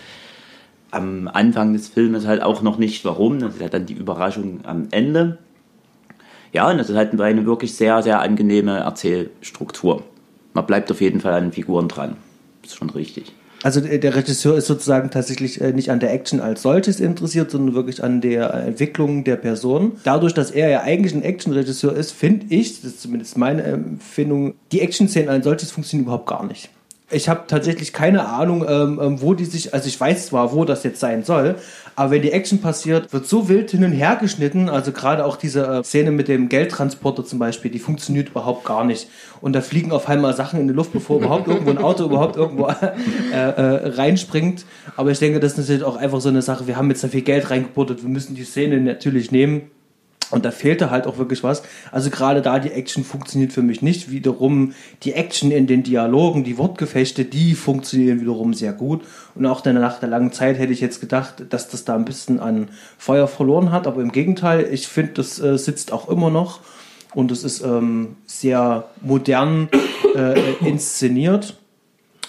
[0.91, 3.39] am Anfang des Filmes halt auch noch nicht warum.
[3.39, 5.37] Das ist ja dann die Überraschung am Ende.
[6.55, 10.03] Ja, und das ist halt eine wirklich sehr, sehr angenehme Erzählstruktur.
[10.53, 12.15] Man bleibt auf jeden Fall an den Figuren dran.
[12.61, 13.33] Das ist schon richtig.
[13.61, 17.51] Also der der Regisseur ist sozusagen tatsächlich äh, nicht an der Action als solches interessiert,
[17.51, 19.97] sondern wirklich an der Entwicklung der Person.
[20.05, 24.53] Dadurch, dass er ja eigentlich ein Action-Regisseur ist, finde ich, das ist zumindest meine Empfindung,
[24.71, 26.69] die Action-Szenen als solches funktionieren überhaupt gar nicht.
[27.11, 30.65] Ich habe tatsächlich keine Ahnung, ähm, ähm, wo die sich, also ich weiß zwar, wo
[30.65, 31.55] das jetzt sein soll,
[31.95, 35.35] aber wenn die Action passiert, wird so wild hin und her geschnitten, also gerade auch
[35.35, 39.07] diese äh, Szene mit dem Geldtransporter zum Beispiel, die funktioniert überhaupt gar nicht.
[39.39, 42.37] Und da fliegen auf einmal Sachen in die Luft, bevor überhaupt irgendwo ein Auto überhaupt
[42.37, 44.65] irgendwo äh, äh, reinspringt.
[44.97, 47.07] Aber ich denke, das ist natürlich auch einfach so eine Sache, wir haben jetzt da
[47.07, 49.69] viel Geld reingebuttert, wir müssen die Szene natürlich nehmen.
[50.31, 51.63] Und da fehlte halt auch wirklich was.
[51.91, 54.11] Also gerade da die Action funktioniert für mich nicht.
[54.11, 59.03] Wiederum die Action in den Dialogen, die Wortgefechte, die funktionieren wiederum sehr gut.
[59.35, 62.39] Und auch nach der langen Zeit hätte ich jetzt gedacht, dass das da ein bisschen
[62.39, 63.87] an Feuer verloren hat.
[63.87, 66.59] Aber im Gegenteil, ich finde, das äh, sitzt auch immer noch.
[67.13, 69.69] Und es ist ähm, sehr modern
[70.15, 71.57] äh, inszeniert.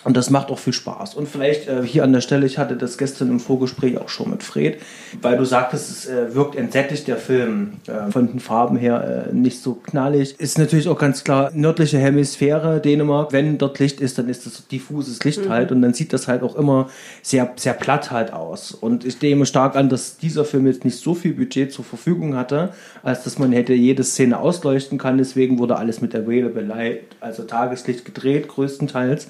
[0.07, 1.17] Und das macht auch viel Spaß.
[1.17, 4.31] Und vielleicht äh, hier an der Stelle, ich hatte das gestern im Vorgespräch auch schon
[4.31, 4.81] mit Fred,
[5.21, 7.73] weil du sagtest, es äh, wirkt entsättigt, der Film.
[7.89, 10.39] Äh, von den Farben her äh, nicht so knallig.
[10.39, 14.69] Ist natürlich auch ganz klar, nördliche Hemisphäre, Dänemark, wenn dort Licht ist, dann ist das
[14.69, 15.73] diffuses Licht halt.
[15.73, 16.89] Und dann sieht das halt auch immer
[17.23, 18.71] sehr, sehr platt halt aus.
[18.71, 22.37] Und ich nehme stark an, dass dieser Film jetzt nicht so viel Budget zur Verfügung
[22.37, 22.71] hatte,
[23.03, 25.19] als dass man hätte jede Szene ausleuchten kann.
[25.19, 29.27] Deswegen wurde alles mit Available Light, also Tageslicht gedreht, größtenteils.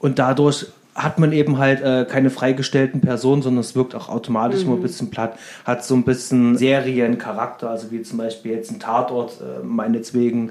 [0.00, 4.62] Und dadurch hat man eben halt äh, keine freigestellten Personen, sondern es wirkt auch automatisch
[4.62, 5.38] immer ein bisschen platt.
[5.64, 10.50] Hat so ein bisschen Seriencharakter, also wie zum Beispiel jetzt ein Tatort, äh, meinetwegen.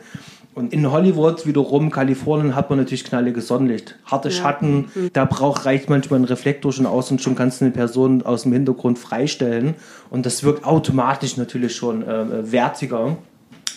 [0.54, 3.96] Und in Hollywood wiederum, Kalifornien, hat man natürlich knalliges Sonnenlicht.
[4.06, 7.74] Harte Schatten, da braucht, reicht manchmal ein Reflektor schon aus und schon kannst du eine
[7.74, 9.76] Person aus dem Hintergrund freistellen.
[10.10, 13.18] Und das wirkt automatisch natürlich schon äh, wertiger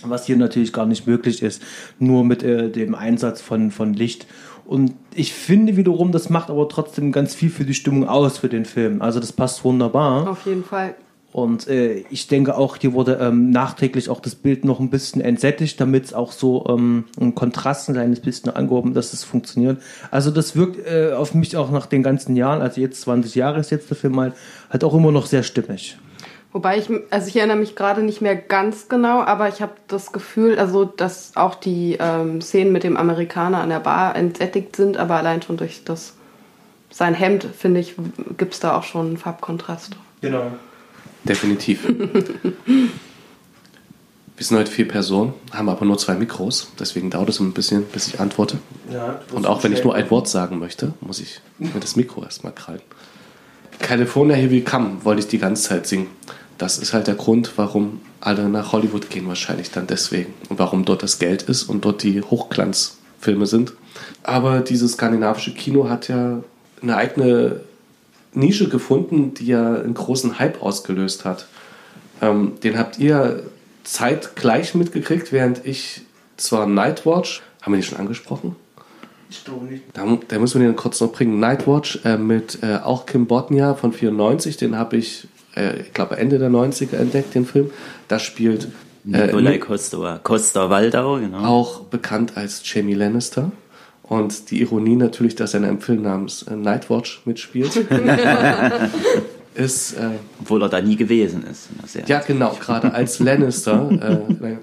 [0.06, 1.62] was hier natürlich gar nicht möglich ist,
[1.98, 4.26] nur mit äh, dem Einsatz von, von Licht.
[4.66, 8.48] Und ich finde wiederum, das macht aber trotzdem ganz viel für die Stimmung aus für
[8.48, 9.02] den Film.
[9.02, 10.28] Also das passt wunderbar.
[10.28, 10.94] Auf jeden Fall.
[11.34, 15.20] Und äh, ich denke auch, hier wurde ähm, nachträglich auch das Bild noch ein bisschen
[15.20, 19.82] entsättigt, damit es auch so ähm, ein Kontrast ein kleines bisschen angehoben, dass es funktioniert.
[20.12, 23.58] Also das wirkt äh, auf mich auch nach den ganzen Jahren, also jetzt 20 Jahre
[23.58, 24.34] ist jetzt der Film halt,
[24.70, 25.98] halt auch immer noch sehr stimmig.
[26.54, 30.12] Wobei ich, also ich erinnere mich gerade nicht mehr ganz genau, aber ich habe das
[30.12, 34.96] Gefühl, also dass auch die ähm, Szenen mit dem Amerikaner an der Bar entsättigt sind,
[34.96, 36.14] aber allein schon durch das
[36.90, 37.96] sein Hemd, finde ich,
[38.38, 39.96] gibt es da auch schon einen Farbkontrast.
[40.20, 40.52] Genau.
[41.24, 41.88] Definitiv.
[44.36, 47.82] Wir sind heute vier Personen, haben aber nur zwei Mikros, deswegen dauert es ein bisschen,
[47.86, 48.58] bis ich antworte.
[48.92, 52.22] Ja, Und auch wenn ich nur ein Wort sagen möchte, muss ich mir das Mikro
[52.22, 52.82] erstmal krallen.
[53.80, 56.06] California Here We Come wollte ich die ganze Zeit singen.
[56.58, 60.34] Das ist halt der Grund, warum alle nach Hollywood gehen, wahrscheinlich dann deswegen.
[60.48, 63.72] Und warum dort das Geld ist und dort die Hochglanzfilme sind.
[64.22, 66.42] Aber dieses skandinavische Kino hat ja
[66.82, 67.60] eine eigene
[68.32, 71.46] Nische gefunden, die ja einen großen Hype ausgelöst hat.
[72.20, 73.44] Ähm, den habt ihr
[73.84, 76.02] zeitgleich mitgekriegt, während ich
[76.36, 78.56] zwar Nightwatch, haben wir die schon angesprochen?
[79.30, 79.84] Ich glaube nicht.
[79.92, 81.40] Da, da müssen wir den kurz noch bringen.
[81.40, 86.16] Nightwatch äh, mit äh, auch Kim Bodnia von 94, den habe ich, äh, ich glaube,
[86.16, 87.70] Ende der 90er entdeckt, den Film.
[88.08, 88.68] Da spielt
[89.10, 91.44] äh, Nikolai Costa, Costa Waldau, genau.
[91.44, 93.52] auch bekannt als Jamie Lannister.
[94.02, 97.74] Und die Ironie natürlich, dass er in einem Film namens äh, Nightwatch mitspielt,
[99.54, 101.68] ist, äh, Obwohl er da nie gewesen ist.
[102.06, 104.26] ja genau, gerade als Lannister.
[104.42, 104.56] äh,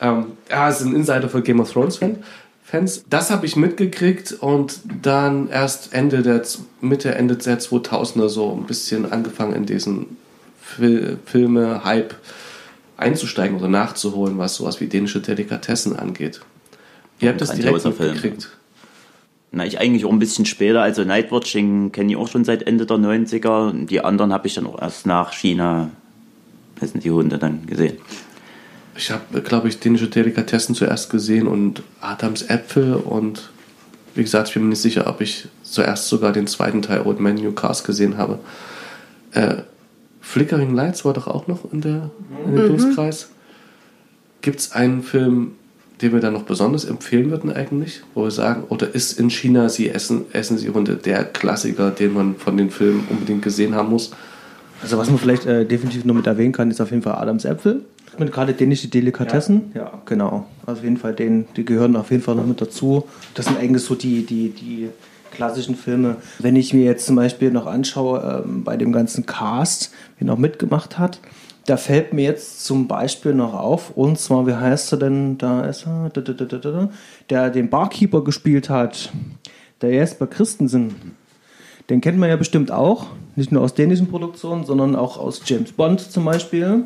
[0.00, 2.18] ähm, er ist ein Insider für Game of Thrones Fan.
[2.64, 3.04] Fans.
[3.10, 6.42] Das habe ich mitgekriegt und dann erst Ende der
[6.80, 10.16] Mitte Ende der 2000er so ein bisschen angefangen in diesen
[10.60, 12.14] Fil Filme Hype
[12.96, 16.40] einzusteigen oder nachzuholen, was sowas wie dänische Delikatessen angeht.
[17.20, 18.48] Ihr habt das direkt mitgekriegt.
[19.52, 20.82] Na, ich eigentlich auch ein bisschen später.
[20.82, 23.70] Also Nightwatching kenne ich auch schon seit Ende der 90er.
[23.70, 25.90] Und Die anderen habe ich dann auch erst nach China,
[26.80, 27.98] das sind die Hunde dann gesehen.
[28.96, 33.50] Ich habe, glaube ich, dänische Delikatessen zuerst gesehen und Adams Äpfel und
[34.14, 37.18] wie gesagt, ich bin mir nicht sicher, ob ich zuerst sogar den zweiten Teil Old
[37.18, 38.38] Man New Cars gesehen habe.
[39.32, 39.56] Äh,
[40.20, 42.10] Flickering Lights war doch auch noch in, der,
[42.46, 43.30] in dem Dunstkreis.
[44.40, 45.52] Gibt es einen Film,
[46.00, 49.68] den wir da noch besonders empfehlen würden eigentlich, wo wir sagen, oder ist in China
[49.68, 53.90] Sie essen, essen Sie Hunde der Klassiker, den man von den Filmen unbedingt gesehen haben
[53.90, 54.12] muss?
[54.82, 57.44] Also was man vielleicht äh, definitiv noch mit erwähnen kann, ist auf jeden Fall Adams
[57.44, 57.82] Äpfel.
[58.18, 59.72] Mit gerade dänische Delikatessen.
[59.74, 60.02] Ja.
[60.04, 60.46] genau.
[60.66, 63.04] Also auf jeden Fall, den, die gehören auf jeden Fall noch mit dazu.
[63.34, 64.88] Das sind eigentlich so die, die, die
[65.30, 66.16] klassischen Filme.
[66.38, 70.38] Wenn ich mir jetzt zum Beispiel noch anschaue, ähm, bei dem ganzen Cast, wer noch
[70.38, 71.20] mitgemacht hat,
[71.66, 75.64] da fällt mir jetzt zum Beispiel noch auf, und zwar, wie heißt er denn, da
[75.64, 76.88] ist er, da, da, da,
[77.30, 79.10] der den Barkeeper gespielt hat,
[79.80, 80.94] der Jesper Christensen.
[81.90, 85.72] Den kennt man ja bestimmt auch, nicht nur aus dänischen Produktionen, sondern auch aus James
[85.72, 86.84] Bond zum Beispiel.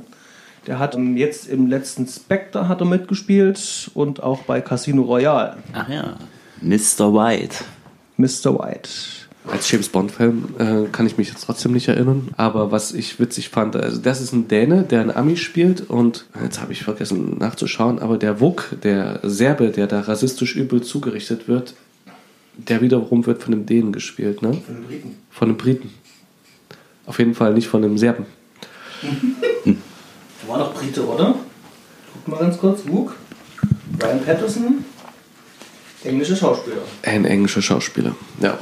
[0.66, 5.56] Der hat ähm, jetzt im letzten Spectre hat er mitgespielt und auch bei Casino Royale.
[5.72, 6.16] Ach ja,
[6.60, 7.12] Mr.
[7.12, 7.64] White.
[8.16, 8.58] Mr.
[8.58, 8.90] White.
[9.46, 12.28] Als James Bond-Fan äh, kann ich mich jetzt trotzdem nicht erinnern.
[12.36, 16.26] Aber was ich witzig fand, also das ist ein Däne, der einen Ami spielt und
[16.42, 21.48] jetzt habe ich vergessen nachzuschauen, aber der Wuk, der Serbe, der da rassistisch übel zugerichtet
[21.48, 21.74] wird,
[22.56, 24.60] der wiederum wird von einem Dänen gespielt, ne?
[24.66, 25.14] Von den Briten.
[25.30, 25.90] Von einem Briten.
[27.06, 28.26] Auf jeden Fall nicht von einem Serben.
[30.48, 31.34] War doch Brite, oder?
[32.14, 32.80] Guck mal ganz kurz.
[32.86, 33.14] Wook.
[33.98, 34.82] Brian Patterson.
[36.04, 36.78] Englische Schauspieler.
[37.02, 38.56] Ein englischer Schauspieler, ja.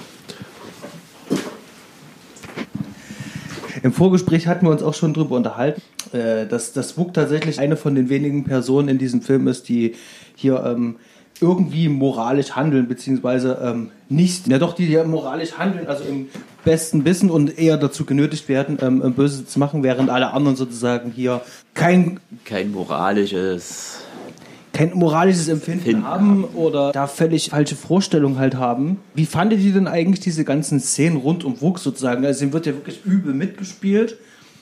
[3.84, 5.80] Im Vorgespräch hatten wir uns auch schon drüber unterhalten,
[6.12, 9.94] äh, dass, dass Wook tatsächlich eine von den wenigen Personen in diesem Film ist, die
[10.34, 10.96] hier ähm,
[11.40, 16.26] irgendwie moralisch handeln, beziehungsweise ähm, nicht, ja doch, die ja moralisch handeln, also im
[16.66, 21.10] besten Wissen und eher dazu genötigt werden, ähm, Böses zu machen, während alle anderen sozusagen
[21.12, 21.40] hier
[21.72, 24.00] kein Kein moralisches.
[24.72, 28.98] kein moralisches Empfinden Empfinden haben oder da völlig falsche Vorstellungen halt haben.
[29.14, 32.26] Wie fandet ihr denn eigentlich diese ganzen Szenen rund um Wuchs sozusagen?
[32.26, 34.18] Also ihm wird ja wirklich übel mitgespielt.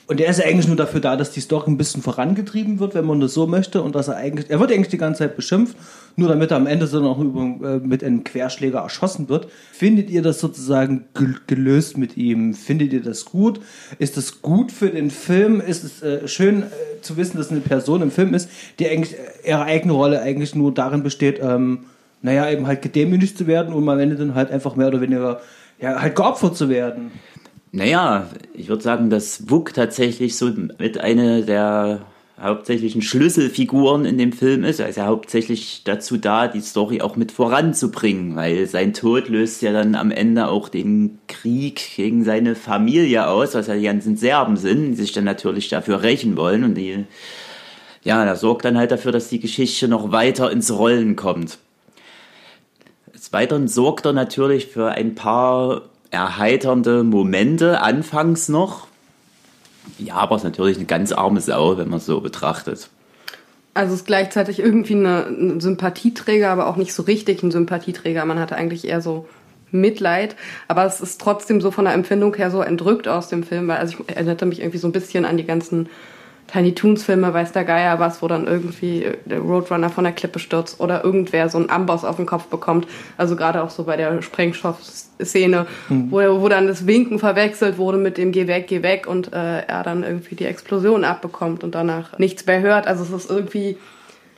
[0.07, 2.93] Und der ist ja eigentlich nur dafür da, dass die Story ein bisschen vorangetrieben wird,
[2.93, 3.81] wenn man das so möchte.
[3.81, 5.75] Und dass er eigentlich, er wird eigentlich die ganze Zeit beschimpft,
[6.15, 9.47] nur damit er am Ende so noch über, äh, mit einem Querschläger erschossen wird.
[9.71, 11.05] Findet ihr das sozusagen
[11.47, 12.53] gelöst mit ihm?
[12.53, 13.59] Findet ihr das gut?
[13.97, 15.59] Ist das gut für den Film?
[15.59, 16.65] Ist es äh, schön äh,
[17.01, 20.53] zu wissen, dass eine Person im Film ist, die eigentlich äh, ihre eigene Rolle eigentlich
[20.53, 21.85] nur darin besteht, ähm,
[22.21, 25.41] naja, eben halt gedemütigt zu werden und am Ende dann halt einfach mehr oder weniger
[25.79, 27.11] ja, halt geopfert zu werden?
[27.75, 32.05] Naja, ich würde sagen, dass Wook tatsächlich so mit einer der
[32.41, 34.79] hauptsächlichen Schlüsselfiguren in dem Film ist.
[34.79, 39.61] Er ist ja hauptsächlich dazu da, die Story auch mit voranzubringen, weil sein Tod löst
[39.61, 44.15] ja dann am Ende auch den Krieg gegen seine Familie aus, was ja die ganzen
[44.15, 47.03] Serben sind, die sich dann natürlich dafür rächen wollen und die,
[48.05, 51.57] ja, er sorgt dann halt dafür, dass die Geschichte noch weiter ins Rollen kommt.
[53.13, 58.87] Des Weiteren sorgt er natürlich für ein paar erheiternde Momente anfangs noch.
[59.97, 62.89] Ja, aber es ist natürlich eine ganz arme Sau, wenn man es so betrachtet.
[63.73, 68.23] Also es ist gleichzeitig irgendwie ein Sympathieträger, aber auch nicht so richtig ein Sympathieträger.
[68.25, 69.27] Man hatte eigentlich eher so
[69.71, 70.35] Mitleid,
[70.67, 73.77] aber es ist trotzdem so von der Empfindung her so entrückt aus dem Film, weil
[73.77, 75.89] also ich erinnerte mich irgendwie so ein bisschen an die ganzen
[76.47, 80.39] Tiny Toons Filme, weiß der Geier was, wo dann irgendwie der Roadrunner von der Klippe
[80.39, 82.87] stürzt oder irgendwer so einen Amboss auf den Kopf bekommt.
[83.17, 86.11] Also gerade auch so bei der Sprengstoffszene, mhm.
[86.11, 89.61] wo, wo dann das Winken verwechselt wurde mit dem Geh weg, geh weg und äh,
[89.61, 92.85] er dann irgendwie die Explosion abbekommt und danach nichts mehr hört.
[92.85, 93.77] Also es ist irgendwie,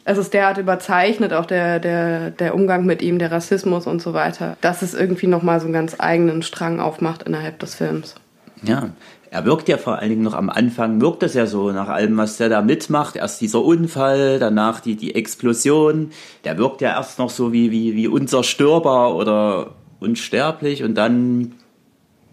[0.06, 4.14] es ist derart überzeichnet, auch der, der, der Umgang mit ihm, der Rassismus und so
[4.14, 8.16] weiter, dass es irgendwie nochmal so einen ganz eigenen Strang aufmacht innerhalb des Films.
[8.64, 8.90] Ja,
[9.30, 12.18] er wirkt ja vor allen Dingen noch am Anfang, wirkt es ja so nach allem,
[12.18, 13.16] was der da mitmacht.
[13.16, 16.12] Erst dieser Unfall, danach die, die Explosion.
[16.44, 21.54] Der wirkt ja erst noch so wie, wie, wie unzerstörbar oder unsterblich und dann,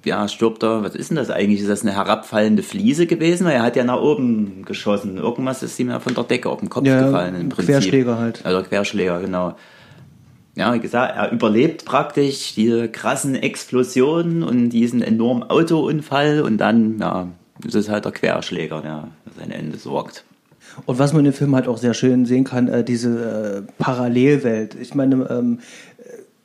[0.05, 0.83] ja, stirbt er.
[0.83, 1.61] Was ist denn das eigentlich?
[1.61, 3.47] Ist das eine herabfallende Fliese gewesen?
[3.47, 5.17] Weil er hat ja nach oben geschossen.
[5.17, 7.75] Irgendwas ist ihm ja von der Decke auf den Kopf ja, gefallen im Prinzip.
[7.75, 8.41] Querschläger halt.
[8.45, 9.57] Also Querschläger, genau
[10.57, 16.99] ja, wie gesagt, er überlebt praktisch diese krassen Explosionen und diesen enormen Autounfall und dann,
[16.99, 17.29] ja,
[17.67, 20.25] ist es halt der Querschläger, der sein Ende sorgt.
[20.87, 24.77] Und was man dem Film halt auch sehr schön sehen kann, äh, diese äh, Parallelwelt.
[24.81, 25.61] Ich meine, ähm,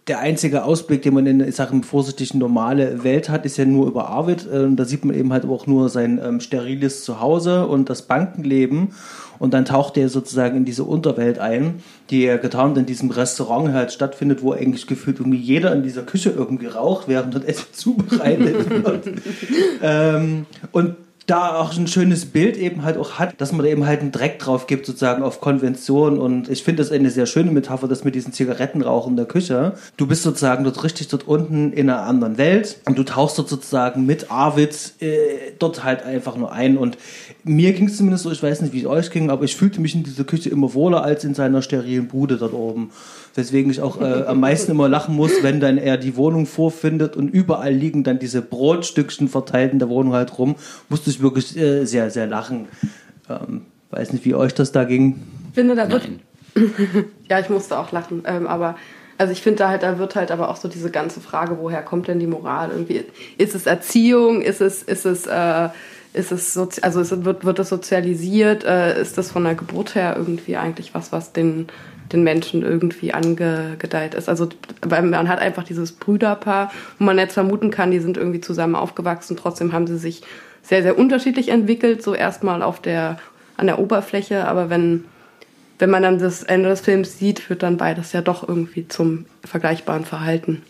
[0.09, 3.87] der einzige Ausblick, den man in, ich sage vorsichtig, normale Welt hat, ist ja nur
[3.87, 4.47] über Arvid.
[4.51, 8.89] Äh, da sieht man eben halt auch nur sein ähm, steriles Zuhause und das Bankenleben.
[9.37, 13.71] Und dann taucht er sozusagen in diese Unterwelt ein, die ja getarnt in diesem Restaurant
[13.71, 17.67] halt stattfindet, wo eigentlich gefühlt irgendwie jeder in dieser Küche irgendwie raucht, während dort Essen
[17.71, 19.07] zubereitet wird.
[19.81, 20.95] ähm, und
[21.29, 24.11] da auch ein schönes Bild eben halt auch hat, dass man da eben halt einen
[24.11, 26.19] Dreck drauf gibt, sozusagen auf Konvention.
[26.19, 29.73] Und ich finde das eine sehr schöne Metapher, das mit diesen Zigarettenrauchen in der Küche.
[29.97, 33.49] Du bist sozusagen dort richtig dort unten in einer anderen Welt und du tauchst dort
[33.49, 36.77] sozusagen mit Arvid äh, dort halt einfach nur ein.
[36.77, 36.97] Und
[37.43, 39.81] mir ging es zumindest so, ich weiß nicht, wie es euch ging, aber ich fühlte
[39.81, 42.91] mich in dieser Küche immer wohler als in seiner sterilen Bude dort oben.
[43.39, 47.15] Weswegen ich auch äh, am meisten immer lachen muss, wenn dann er die Wohnung vorfindet
[47.15, 50.55] und überall liegen dann diese Brotstückchen verteilt in der Wohnung halt rum,
[50.89, 52.67] musste ich wirklich äh, sehr, sehr lachen.
[53.29, 55.21] Ähm, weiß nicht, wie euch das da ging.
[55.49, 56.09] Ich finde, da wird.
[57.29, 58.75] ja, ich musste auch lachen, ähm, aber.
[59.17, 61.81] Also ich finde da halt, da wird halt aber auch so diese ganze Frage, woher
[61.81, 63.03] kommt denn die Moral irgendwie?
[63.37, 64.41] Ist es Erziehung?
[64.41, 65.67] Ist es, ist es, äh,
[66.13, 68.63] ist es, sozi also ist, wird, wird es sozialisiert?
[68.63, 71.67] Äh, ist das von der Geburt her irgendwie eigentlich was, was den
[72.11, 74.29] den Menschen irgendwie angedeiht ist.
[74.29, 74.49] Also
[74.87, 79.37] man hat einfach dieses Brüderpaar, wo man jetzt vermuten kann, die sind irgendwie zusammen aufgewachsen,
[79.37, 80.21] trotzdem haben sie sich
[80.61, 83.17] sehr, sehr unterschiedlich entwickelt, so erstmal auf der,
[83.57, 85.05] an der Oberfläche, aber wenn,
[85.79, 89.25] wenn man dann das Ende des Films sieht, führt dann beides ja doch irgendwie zum
[89.43, 90.61] vergleichbaren Verhalten.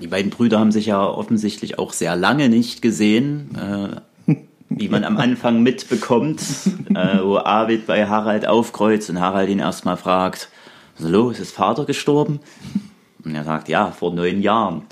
[0.00, 3.56] Die beiden Brüder haben sich ja offensichtlich auch sehr lange nicht gesehen.
[3.56, 4.00] Äh,
[4.70, 6.42] wie man am Anfang mitbekommt,
[6.94, 10.50] äh, wo Arvid bei Harald aufkreuzt und Harald ihn erstmal fragt,
[11.02, 12.40] hallo, ist das Vater gestorben?
[13.24, 14.82] Und er sagt, ja, vor neun Jahren.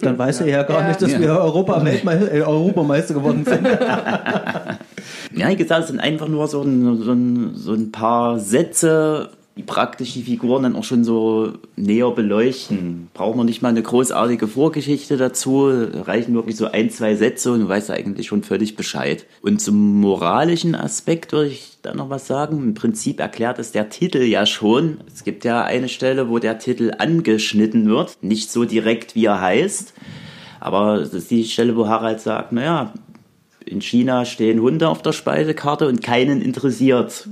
[0.00, 0.88] Dann weiß er ja gar ja.
[0.88, 1.20] nicht, dass ja.
[1.20, 3.66] wir Europa äh, Europameister geworden sind.
[5.34, 9.30] ja, wie gesagt, es sind einfach nur so ein, so ein, so ein paar Sätze,
[9.56, 13.08] die praktisch die Figuren dann auch schon so näher beleuchten.
[13.14, 17.60] Braucht man nicht mal eine großartige Vorgeschichte dazu, reichen wirklich so ein, zwei Sätze und
[17.60, 19.24] du weißt eigentlich schon völlig Bescheid.
[19.40, 22.58] Und zum moralischen Aspekt würde ich da noch was sagen.
[22.58, 24.98] Im Prinzip erklärt es der Titel ja schon.
[25.06, 29.40] Es gibt ja eine Stelle, wo der Titel angeschnitten wird, nicht so direkt wie er
[29.40, 29.94] heißt.
[30.60, 32.92] Aber das ist die Stelle, wo Harald sagt, naja,
[33.64, 37.26] in China stehen Hunde auf der Speisekarte und keinen interessiert.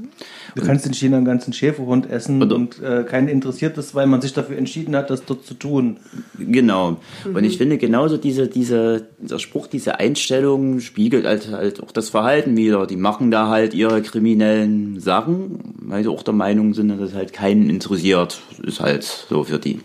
[0.55, 4.07] Du kannst in China einen ganzen Schäferhund essen Oder- und äh, keinen interessiert das, weil
[4.07, 5.99] man sich dafür entschieden hat, das dort zu tun.
[6.39, 6.99] Genau.
[7.25, 12.11] Und ich finde genauso diese, diese, dieser Spruch, diese Einstellung spiegelt halt, halt auch das
[12.11, 12.87] Verhalten wieder.
[12.87, 17.15] Die machen da halt ihre kriminellen Sachen, weil sie auch der Meinung sind, dass es
[17.15, 18.41] halt keinen interessiert.
[18.63, 19.81] Ist halt so für die.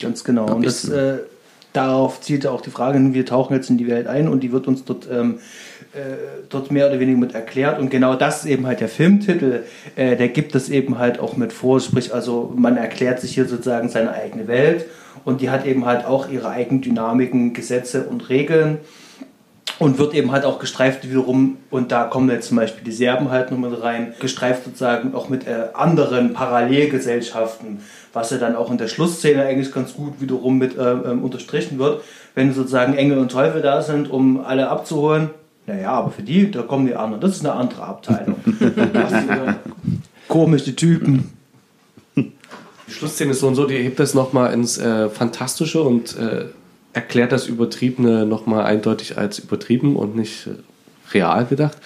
[0.00, 0.52] Ganz genau.
[0.52, 1.18] Und das, äh,
[1.72, 4.66] darauf zielt auch die Frage wir tauchen jetzt in die Welt ein und die wird
[4.66, 5.38] uns dort, ähm,
[5.92, 6.16] äh,
[6.48, 7.78] dort mehr oder weniger mit erklärt.
[7.78, 9.64] Und genau das ist eben halt der Filmtitel,
[9.96, 11.80] äh, der gibt es eben halt auch mit vor.
[11.80, 14.86] Sprich, also man erklärt sich hier sozusagen seine eigene Welt
[15.24, 18.78] und die hat eben halt auch ihre eigenen Dynamiken, Gesetze und Regeln.
[19.78, 23.30] Und wird eben halt auch gestreift wiederum, und da kommen jetzt zum Beispiel die Serben
[23.30, 27.80] halt noch mit rein, gestreift sozusagen auch mit äh, anderen Parallelgesellschaften,
[28.12, 31.78] was ja dann auch in der Schlussszene eigentlich ganz gut wiederum mit äh, ähm, unterstrichen
[31.78, 32.02] wird.
[32.34, 35.30] Wenn sozusagen Engel und Teufel da sind, um alle abzuholen,
[35.66, 37.20] naja, aber für die, da kommen die anderen.
[37.20, 38.36] Das ist eine andere Abteilung.
[38.92, 39.54] Das äh,
[40.28, 41.30] Komische Typen.
[42.16, 46.46] Die Schlussszene ist so und so, die hebt das nochmal ins äh, Fantastische und äh,
[46.92, 50.50] erklärt das Übertriebene nochmal eindeutig als übertrieben und nicht äh,
[51.12, 51.78] real gedacht.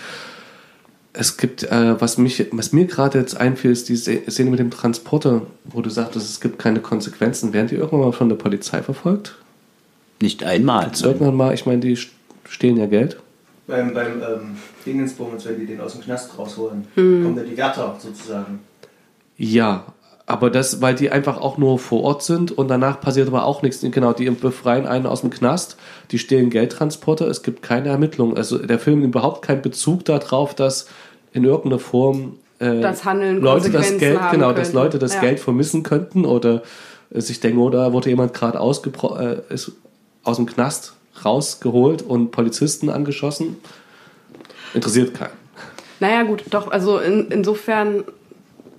[1.12, 4.70] Es gibt, äh, was, mich, was mir gerade jetzt einfiel, ist die Szene mit dem
[4.70, 7.52] Transporter, wo du sagtest, es gibt keine Konsequenzen.
[7.54, 9.36] Werden die irgendwann mal von der Polizei verfolgt?
[10.20, 10.90] Nicht einmal.
[11.02, 12.08] Irgendwann mal, ich meine, die st-
[12.48, 13.18] stehlen ja Geld.
[13.66, 17.96] Beim, beim ähm, Dingensbummels, wenn die den aus dem Knast rausholen, kommen ja die Wärter
[17.98, 18.60] sozusagen.
[19.38, 19.86] Ja,
[20.26, 23.62] aber das, weil die einfach auch nur vor Ort sind und danach passiert aber auch
[23.62, 23.80] nichts.
[23.80, 25.76] Genau, die befreien einen aus dem Knast,
[26.10, 28.36] die stehlen Geldtransporter, es gibt keine Ermittlung.
[28.36, 30.88] Also der Film nimmt überhaupt keinen Bezug darauf, dass
[31.32, 34.72] in irgendeiner Form äh, Das Handeln Leute das Geld, genau, dass.
[34.72, 35.20] Leute das Ja.
[35.20, 36.62] Geld vermissen könnten oder
[37.10, 39.72] äh, sich denken, oder wurde jemand gerade äh, ist
[40.24, 43.58] aus dem Knast rausgeholt und Polizisten angeschossen.
[44.74, 45.30] Interessiert keinen.
[46.00, 48.04] Naja, gut, doch, also in, insofern,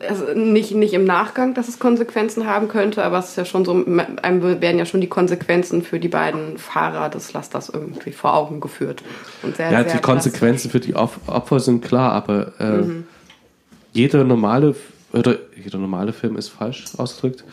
[0.08, 3.66] also nicht, nicht im Nachgang, dass es Konsequenzen haben könnte, aber es ist ja schon
[3.66, 8.36] so, einem werden ja schon die Konsequenzen für die beiden Fahrer des Lasters irgendwie vor
[8.36, 9.04] Augen geführt.
[9.44, 12.84] Und sehr, Ja, sehr die Konsequenzen für die Op- Opfer sind klar, aber äh,
[13.94, 14.76] jeder normale
[15.14, 17.44] oder jeder normale Film ist falsch ausgedrückt.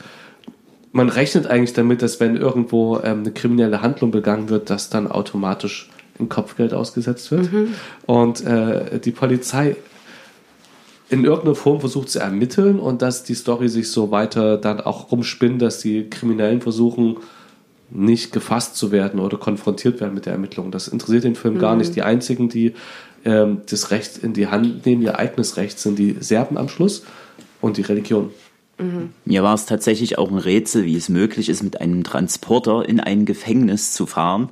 [0.92, 5.10] Man rechnet eigentlich damit, dass wenn irgendwo ähm, eine kriminelle Handlung begangen wird, dass dann
[5.10, 5.88] automatisch
[6.20, 7.48] ein Kopfgeld ausgesetzt wird.
[8.06, 9.76] Und äh, die Polizei
[11.10, 15.12] in irgendeiner Form versucht zu ermitteln und dass die Story sich so weiter dann auch
[15.12, 17.18] rumspinnt, dass die Kriminellen versuchen,
[17.90, 20.70] nicht gefasst zu werden oder konfrontiert werden mit der Ermittlung.
[20.70, 21.94] Das interessiert den Film gar nicht.
[21.94, 22.74] Die einzigen, die
[23.24, 27.04] ähm, das Recht in die Hand nehmen, ihr eigenes Recht, sind die Serben am Schluss
[27.60, 28.30] und die Religion.
[29.24, 32.98] Mir war es tatsächlich auch ein Rätsel, wie es möglich ist, mit einem Transporter in
[32.98, 34.48] ein Gefängnis zu fahren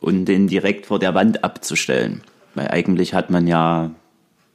[0.00, 2.22] und den direkt vor der Wand abzustellen.
[2.54, 3.92] Weil eigentlich hat man ja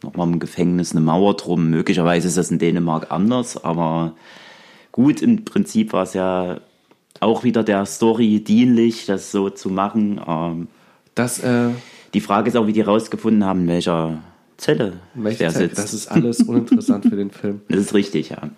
[0.04, 1.70] nochmal im Gefängnis eine Mauer drum.
[1.70, 4.16] Möglicherweise ist das in Dänemark anders, aber
[4.92, 6.62] gut, im Prinzip war es ja
[7.20, 10.22] auch wieder der Story dienlich, das so zu machen.
[10.26, 10.68] Ähm,
[11.16, 11.70] Das, äh,
[12.14, 14.24] die Frage ist auch, wie die rausgefunden haben, in welcher
[14.58, 15.78] Zelle welche der Zeit, sitzt.
[15.78, 17.62] das ist alles uninteressant für den Film.
[17.70, 18.50] das ist richtig, ja.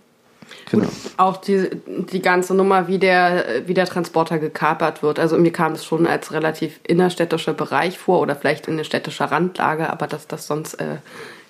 [0.70, 0.88] Genau.
[1.18, 1.70] Auch die,
[2.12, 5.20] die ganze Nummer, wie der, wie der Transporter gekapert wird.
[5.20, 9.26] Also mir kam es schon als relativ innerstädtischer Bereich vor oder vielleicht in eine städtischer
[9.26, 10.98] Randlage, aber dass das sonst äh,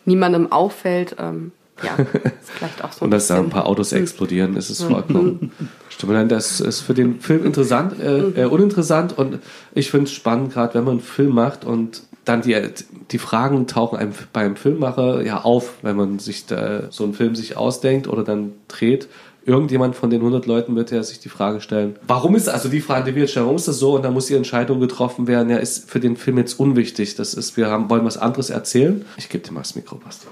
[0.05, 1.51] niemandem auffällt, ähm,
[1.83, 5.51] ja, ist vielleicht auch so Und dass da ein paar Autos explodieren, ist es vollkommen.
[5.89, 9.39] Stimmt, nein, das ist für den Film interessant, äh, äh, uninteressant und
[9.73, 12.55] ich finde es spannend, gerade wenn man einen Film macht und dann die,
[13.11, 17.35] die Fragen tauchen einem beim Filmmacher ja auf, wenn man sich da, so einen Film
[17.35, 19.07] sich ausdenkt oder dann dreht.
[19.45, 22.81] Irgendjemand von den 100 Leuten wird ja sich die Frage stellen, warum ist, also die
[22.81, 23.95] Frage, die wir jetzt stellen, warum ist das so?
[23.95, 27.15] Und dann muss die Entscheidung getroffen werden, ja, ist für den Film jetzt unwichtig.
[27.15, 29.05] Das ist, wir haben, wollen was anderes erzählen.
[29.17, 30.27] Ich gebe dir mal das Mikro, Basti.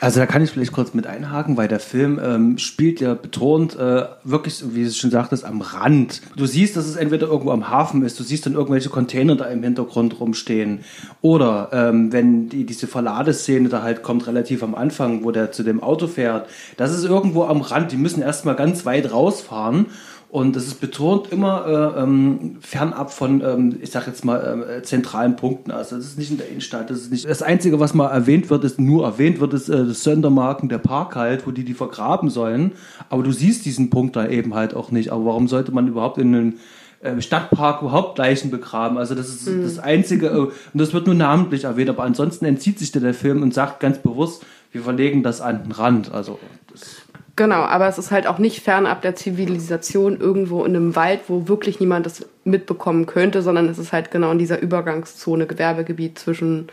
[0.00, 3.76] Also da kann ich vielleicht kurz mit einhaken, weil der Film ähm, spielt ja betont
[3.76, 6.22] äh, wirklich, wie du schon sagtest, am Rand.
[6.36, 9.46] Du siehst, dass es entweder irgendwo am Hafen ist, du siehst dann irgendwelche Container da
[9.46, 10.80] im Hintergrund rumstehen.
[11.20, 15.62] Oder ähm, wenn die, diese Verladeszene da halt kommt, relativ am Anfang, wo der zu
[15.62, 17.92] dem Auto fährt, das ist irgendwo am Rand.
[17.92, 19.86] Die müssen erstmal ganz weit rausfahren.
[20.28, 24.84] Und das ist betont immer äh, ähm, fernab von, ähm, ich sag jetzt mal, ähm,
[24.84, 25.70] zentralen Punkten.
[25.70, 26.90] Also das ist nicht in der Innenstadt.
[26.90, 29.86] Das ist nicht das Einzige, was mal erwähnt wird, ist nur erwähnt wird, ist äh,
[29.86, 32.72] das Sondermarken der Park halt, wo die die vergraben sollen.
[33.08, 35.10] Aber du siehst diesen Punkt da eben halt auch nicht.
[35.10, 36.58] Aber warum sollte man überhaupt in einen
[37.02, 38.98] äh, Stadtpark überhaupt Leichen begraben?
[38.98, 40.26] Also das ist das Einzige.
[40.26, 41.88] Äh, und das wird nur namentlich erwähnt.
[41.88, 45.72] Aber ansonsten entzieht sich der Film und sagt ganz bewusst, wir verlegen das an den
[45.72, 46.12] Rand.
[46.12, 46.38] Also
[46.70, 46.96] das
[47.36, 51.48] Genau, aber es ist halt auch nicht fernab der Zivilisation irgendwo in einem Wald, wo
[51.48, 56.68] wirklich niemand das mitbekommen könnte, sondern es ist halt genau in dieser Übergangszone, Gewerbegebiet zwischen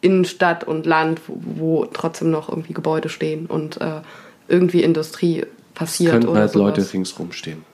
[0.00, 4.02] Innenstadt und Land, wo, wo trotzdem noch irgendwie Gebäude stehen und äh,
[4.46, 6.12] irgendwie Industrie passiert.
[6.12, 6.78] Könnten oder halt sowas.
[6.78, 7.64] Leute ringsrum stehen.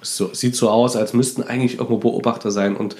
[0.00, 2.94] Es so, sieht so aus, als müssten eigentlich irgendwo Beobachter sein und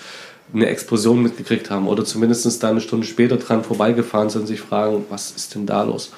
[0.52, 4.60] eine Explosion mitgekriegt haben oder zumindest da eine Stunde später dran vorbeigefahren sind und sich
[4.60, 6.10] fragen, was ist denn da los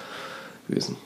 [0.67, 0.97] gewesen.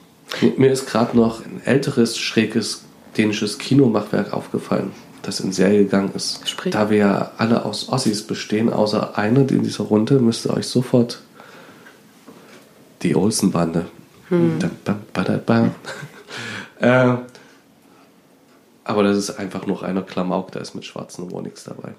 [0.57, 2.85] Mir- ist gerade noch ein älteres, schräges
[3.17, 6.49] dänisches Kinomachwerk aufgefallen, das in Serie gegangen ist.
[6.49, 6.73] Sprich?
[6.73, 10.67] Da wir ja alle aus Ossis bestehen, außer einer in dieser Runde, müsst ihr euch
[10.67, 11.21] sofort
[13.03, 13.87] die Olsenbande.
[15.13, 15.75] Badabam.
[16.81, 17.15] äh,
[18.85, 21.95] aber das ist einfach nur reiner Klamauk, da ist mit schwarzen Humor nichts dabei.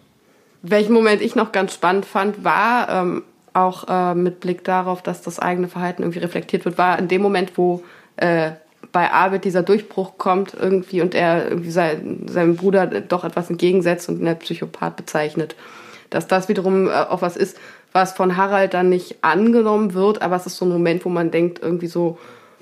[0.62, 3.24] Welchen Moment ich noch ganz spannend fand, war ähm,
[3.54, 7.22] auch äh, mit Blick darauf, dass das eigene Verhalten irgendwie reflektiert wird, war in dem
[7.22, 7.84] Moment, wo
[8.18, 8.52] äh,
[8.92, 14.08] bei Arvid dieser Durchbruch kommt irgendwie und er irgendwie sein, seinem Bruder doch etwas entgegensetzt
[14.08, 15.56] und ihn als Psychopath bezeichnet.
[16.10, 17.58] Dass das wiederum äh, auch was ist,
[17.92, 21.32] was von Harald dann nicht angenommen wird, aber es ist so ein Moment, wo man
[21.32, 22.18] denkt, irgendwie so,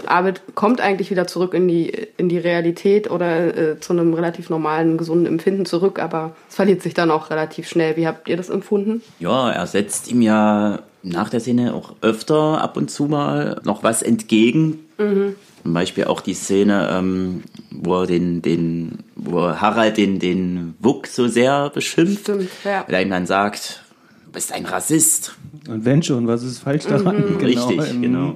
[0.05, 4.49] Arvid kommt eigentlich wieder zurück in die, in die Realität oder äh, zu einem relativ
[4.49, 7.95] normalen, gesunden Empfinden zurück, aber es verliert sich dann auch relativ schnell.
[7.97, 9.01] Wie habt ihr das empfunden?
[9.19, 13.83] Ja, er setzt ihm ja nach der Szene auch öfter ab und zu mal noch
[13.83, 14.82] was entgegen.
[14.97, 21.07] Zum Beispiel auch die Szene, ähm, wo er den, den, wo Harald den, den Wuck
[21.07, 22.21] so sehr beschimpft.
[22.21, 22.83] Stimmt, ja.
[22.87, 23.83] Weil er ihm dann sagt,
[24.25, 25.35] du bist ein Rassist.
[25.67, 27.37] Und wenn schon, was ist falsch daran?
[27.37, 28.35] Richtig, ähm, genau.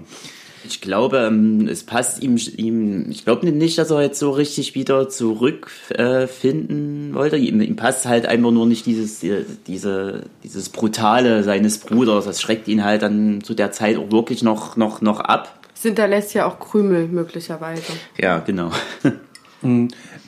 [0.65, 4.75] Ich glaube, ähm, es passt ihm, ihm ich glaube nicht, dass er jetzt so richtig
[4.75, 7.37] wieder zurückfinden äh, wollte.
[7.37, 12.25] Ihm, ihm passt halt einfach nur nicht dieses, äh, diese, dieses Brutale seines Bruders.
[12.25, 15.53] Das schreckt ihn halt dann zu der Zeit auch wirklich noch, noch, noch ab.
[15.77, 17.93] Es hinterlässt ja auch Krümel möglicherweise.
[18.17, 18.71] Ja, genau.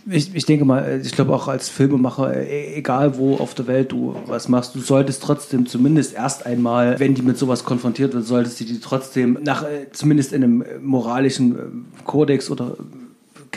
[0.10, 3.92] Ich, ich denke mal, ich glaube auch als Filmemacher, e- egal wo auf der Welt
[3.92, 8.26] du was machst, du solltest trotzdem zumindest erst einmal, wenn die mit sowas konfrontiert wird,
[8.26, 11.62] solltest du die trotzdem nach äh, zumindest in einem moralischen äh,
[12.06, 12.76] Kodex oder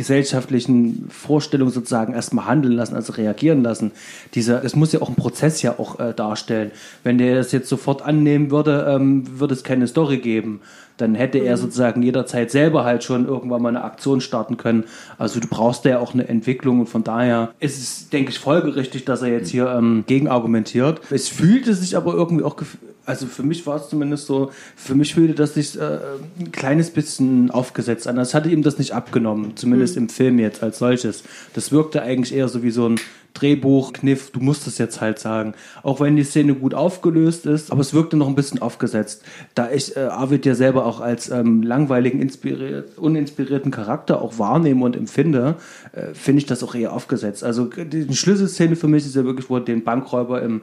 [0.02, 3.92] gesellschaftlichen Vorstellung sozusagen erstmal handeln lassen, also reagieren lassen.
[4.34, 6.72] Dieser, das muss ja auch ein Prozess ja auch äh, darstellen.
[7.04, 10.60] Wenn der das jetzt sofort annehmen würde, ähm, würde es keine Story geben.
[10.96, 14.84] Dann hätte er sozusagen jederzeit selber halt schon irgendwann mal eine Aktion starten können.
[15.18, 19.04] Also du brauchst ja auch eine Entwicklung und von daher ist es, denke ich, folgerichtig,
[19.04, 21.00] dass er jetzt hier ähm, gegen argumentiert.
[21.10, 22.56] Es fühlte sich aber irgendwie auch,
[23.04, 25.98] also für mich war es zumindest so, für mich fühlte das sich äh,
[26.38, 28.16] ein kleines bisschen aufgesetzt an.
[28.16, 31.24] Das hatte ihm das nicht abgenommen, zumindest im Film jetzt als solches.
[31.54, 33.00] Das wirkte eigentlich eher so wie so ein
[33.34, 35.54] Drehbuchkniff, du musst es jetzt halt sagen.
[35.82, 39.24] Auch wenn die Szene gut aufgelöst ist, aber es wirkte noch ein bisschen aufgesetzt.
[39.54, 44.84] Da ich äh, Arvid ja selber auch als ähm, langweiligen, inspiriert, uninspirierten Charakter auch wahrnehme
[44.84, 45.56] und empfinde,
[45.92, 47.42] äh, finde ich das auch eher aufgesetzt.
[47.42, 50.60] Also die Schlüsselszene für mich ist ja wirklich, wo den Bankräuber im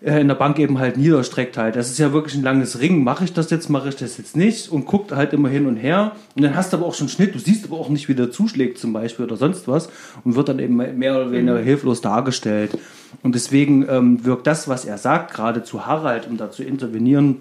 [0.00, 1.74] in der Bank eben halt niederstreckt halt.
[1.74, 3.02] Das ist ja wirklich ein langes Ring.
[3.02, 4.70] Mache ich das jetzt, mache ich das jetzt nicht?
[4.70, 6.12] Und guckt halt immer hin und her.
[6.34, 7.34] Und dann hast du aber auch schon Schnitt.
[7.34, 9.88] Du siehst aber auch nicht, wie der zuschlägt zum Beispiel oder sonst was.
[10.24, 12.76] Und wird dann eben mehr oder weniger hilflos dargestellt.
[13.22, 17.40] Und deswegen ähm, wirkt das, was er sagt, gerade zu Harald, um da zu intervenieren,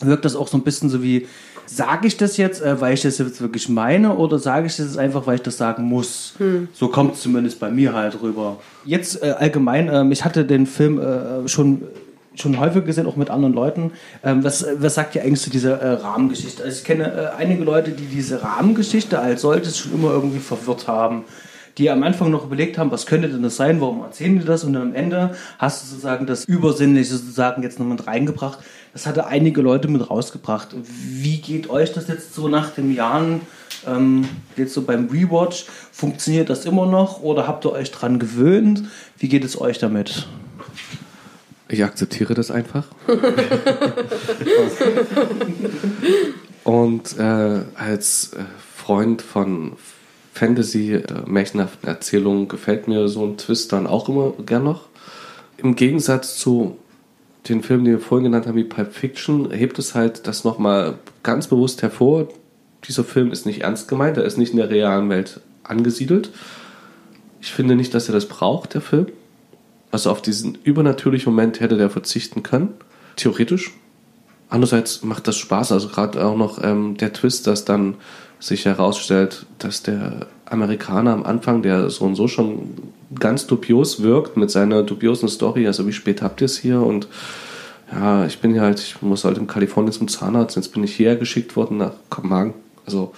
[0.00, 1.28] wirkt das auch so ein bisschen so wie,
[1.74, 4.86] sage ich das jetzt, äh, weil ich das jetzt wirklich meine, oder sage ich das
[4.86, 6.34] jetzt einfach, weil ich das sagen muss?
[6.72, 8.58] So kommt es zumindest bei mir halt rüber.
[8.84, 11.82] Jetzt äh, allgemein, ähm, ich hatte den Film äh, schon
[12.34, 13.92] schon häufig gesehen, auch mit anderen Leuten.
[14.24, 16.62] Ähm, was, was sagt ihr eigentlich zu dieser äh, Rahmengeschichte?
[16.62, 20.88] Also ich kenne äh, einige Leute, die diese Rahmengeschichte als solches schon immer irgendwie verwirrt
[20.88, 21.24] haben.
[21.78, 24.62] Die am Anfang noch überlegt haben, was könnte denn das sein, warum erzählen die das?
[24.64, 28.58] Und dann am Ende hast du sozusagen das Übersinnliche sozusagen jetzt noch mit reingebracht.
[28.92, 30.76] Das hatte einige Leute mit rausgebracht.
[30.84, 33.40] Wie geht euch das jetzt so nach den Jahren,
[33.86, 35.64] ähm, jetzt so beim Rewatch?
[35.92, 38.82] Funktioniert das immer noch oder habt ihr euch dran gewöhnt?
[39.16, 40.28] Wie geht es euch damit?
[41.68, 42.84] Ich akzeptiere das einfach.
[46.64, 48.44] Und äh, als äh,
[48.76, 49.78] Freund von
[50.32, 54.86] Fantasy, äh, Erzählungen gefällt mir so ein Twist dann auch immer gern noch.
[55.58, 56.76] Im Gegensatz zu
[57.48, 60.98] den Filmen, die wir vorhin genannt haben, wie Pulp Fiction, hebt es halt das nochmal
[61.22, 62.28] ganz bewusst hervor.
[62.88, 66.30] Dieser Film ist nicht ernst gemeint, er ist nicht in der realen Welt angesiedelt.
[67.40, 69.06] Ich finde nicht, dass er das braucht, der Film.
[69.90, 72.74] Also auf diesen übernatürlichen Moment hätte der verzichten können,
[73.16, 73.72] theoretisch.
[74.48, 77.96] Andererseits macht das Spaß, also gerade auch noch ähm, der Twist, dass dann
[78.42, 82.74] sich herausstellt, dass der Amerikaner am Anfang, der so und so schon
[83.18, 86.80] ganz dubios wirkt mit seiner dubiosen Story, also wie spät habt ihr es hier?
[86.80, 87.06] Und
[87.92, 90.96] ja, ich bin ja halt, ich muss halt in Kalifornien zum Zahnarzt, jetzt bin ich
[90.96, 92.54] hierher geschickt worden nach Kopenhagen.
[92.84, 93.14] Also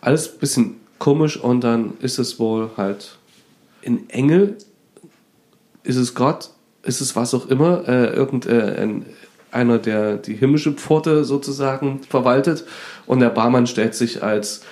[0.00, 3.16] alles ein bisschen komisch und dann ist es wohl halt
[3.82, 4.58] in Engel.
[5.82, 6.50] Ist es Gott,
[6.84, 9.06] ist es was auch immer, äh, irgendein
[9.50, 12.64] einer, der die himmlische Pforte sozusagen verwaltet.
[13.06, 14.62] Und der Barmann stellt sich als,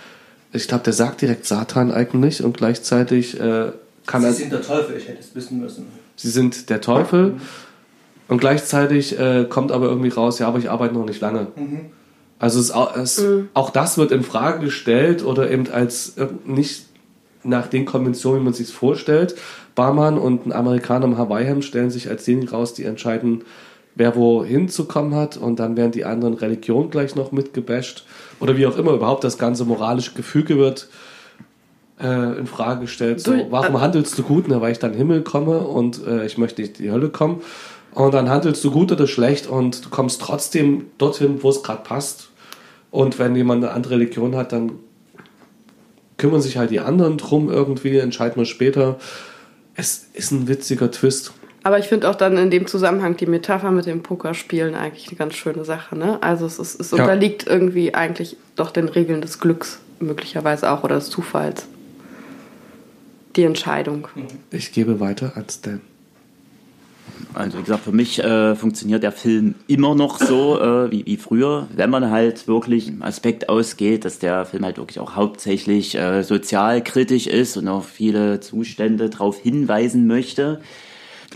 [0.52, 3.72] ich glaube, der sagt direkt Satan eigentlich und gleichzeitig äh,
[4.06, 4.32] kann Sie er.
[4.32, 5.86] sind der Teufel, ich hätte es wissen müssen.
[6.16, 7.34] Sie sind der Teufel.
[8.28, 11.46] Und gleichzeitig äh, kommt aber irgendwie raus, ja, aber ich arbeite noch nicht lange.
[12.38, 13.24] Also es, es,
[13.54, 16.86] auch das wird in Frage gestellt oder eben als äh, nicht
[17.44, 19.36] nach den Konventionen, wie man sich vorstellt.
[19.74, 23.44] Barmann und ein Amerikaner im Hawaii-Hemd stellen sich als diejenigen raus, die entscheiden,
[23.96, 28.04] wer wohin zu kommen hat und dann werden die anderen Religionen gleich noch mitgebasht
[28.38, 30.88] oder wie auch immer überhaupt das ganze moralische Gefüge wird
[32.00, 33.20] äh, in Frage gestellt.
[33.20, 34.44] So, warum äh, handelst du gut?
[34.48, 37.40] Na, weil ich dann Himmel komme und äh, ich möchte nicht in die Hölle kommen.
[37.94, 41.82] Und dann handelst du gut oder schlecht und du kommst trotzdem dorthin, wo es gerade
[41.82, 42.28] passt.
[42.90, 44.72] Und wenn jemand eine andere Religion hat, dann
[46.18, 48.98] kümmern sich halt die anderen drum irgendwie, entscheiden wir später.
[49.74, 51.32] Es ist ein witziger Twist.
[51.66, 55.16] Aber ich finde auch dann in dem Zusammenhang die Metapher mit dem Pokerspielen eigentlich eine
[55.16, 55.98] ganz schöne Sache.
[55.98, 56.22] Ne?
[56.22, 56.98] Also es, ist, es Ja.
[56.98, 61.66] unterliegt irgendwie eigentlich doch den Regeln des Glücks möglicherweise auch oder des Zufalls.
[63.34, 64.06] Die Entscheidung.
[64.52, 65.80] Ich gebe weiter an Stan.
[67.34, 71.16] Also wie gesagt, für mich äh, funktioniert der Film immer noch so äh, wie, wie
[71.16, 75.96] früher, wenn man halt wirklich im Aspekt ausgeht, dass der Film halt wirklich auch hauptsächlich
[75.96, 80.60] äh, sozialkritisch ist und auf viele Zustände darauf hinweisen möchte.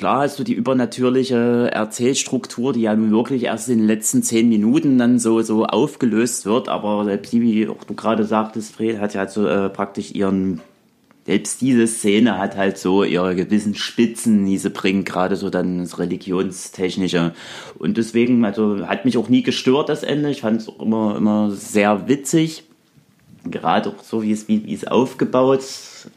[0.00, 4.48] Klar hast du die übernatürliche Erzählstruktur, die ja nun wirklich erst in den letzten zehn
[4.48, 8.98] Minuten dann so, so aufgelöst wird, aber selbst die, wie auch du gerade sagtest, Fred,
[8.98, 10.62] hat ja halt so äh, praktisch ihren
[11.26, 15.80] selbst diese Szene hat halt so ihre gewissen Spitzen, die sie bringt, gerade so dann
[15.80, 17.34] das Religionstechnische.
[17.78, 20.30] Und deswegen, also hat mich auch nie gestört, das Ende.
[20.30, 22.64] Ich fand es auch immer, immer sehr witzig.
[23.44, 25.60] Gerade auch so, wie es, wie, wie es aufgebaut,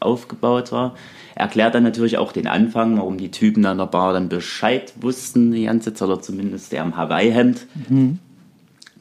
[0.00, 0.94] aufgebaut war.
[1.34, 5.52] Erklärt dann natürlich auch den Anfang, warum die Typen an der Bar dann Bescheid wussten,
[5.52, 7.66] die ganze Zeit, oder zumindest der im Hawaii-Hemd.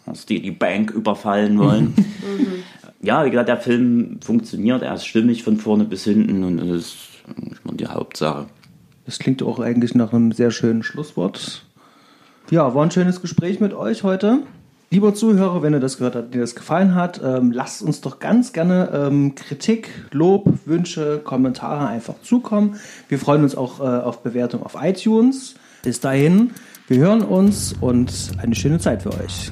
[0.06, 1.94] Dass die die Bank überfallen wollen.
[3.02, 6.68] ja, wie gesagt, der Film funktioniert, er ist stimmig von vorne bis hinten und das
[6.70, 6.98] ist
[7.64, 8.48] immer die Hauptsache.
[9.06, 11.64] Das klingt auch eigentlich nach einem sehr schönen Schlusswort.
[12.50, 14.40] Ja, war ein schönes Gespräch mit euch heute.
[14.94, 18.20] Lieber Zuhörer, wenn ihr das gehört habt, dir das gefallen hat, ähm, lasst uns doch
[18.20, 22.76] ganz gerne ähm, Kritik, Lob, Wünsche, Kommentare einfach zukommen.
[23.10, 25.56] Wir freuen uns auch äh, auf Bewertung auf iTunes.
[25.82, 26.52] Bis dahin,
[26.88, 29.52] wir hören uns und eine schöne Zeit für euch.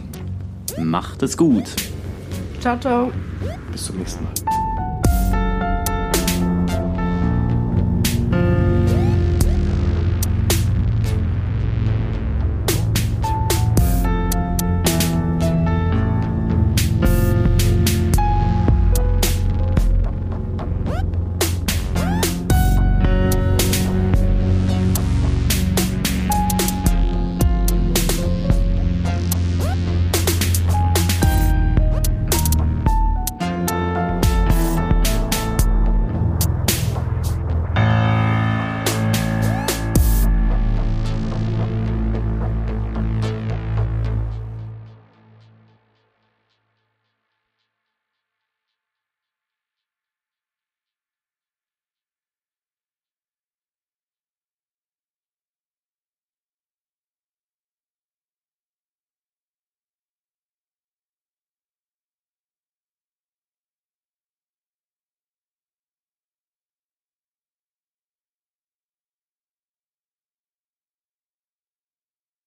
[0.78, 1.64] Macht es gut.
[2.60, 3.12] Ciao, ciao.
[3.72, 4.51] Bis zum nächsten Mal.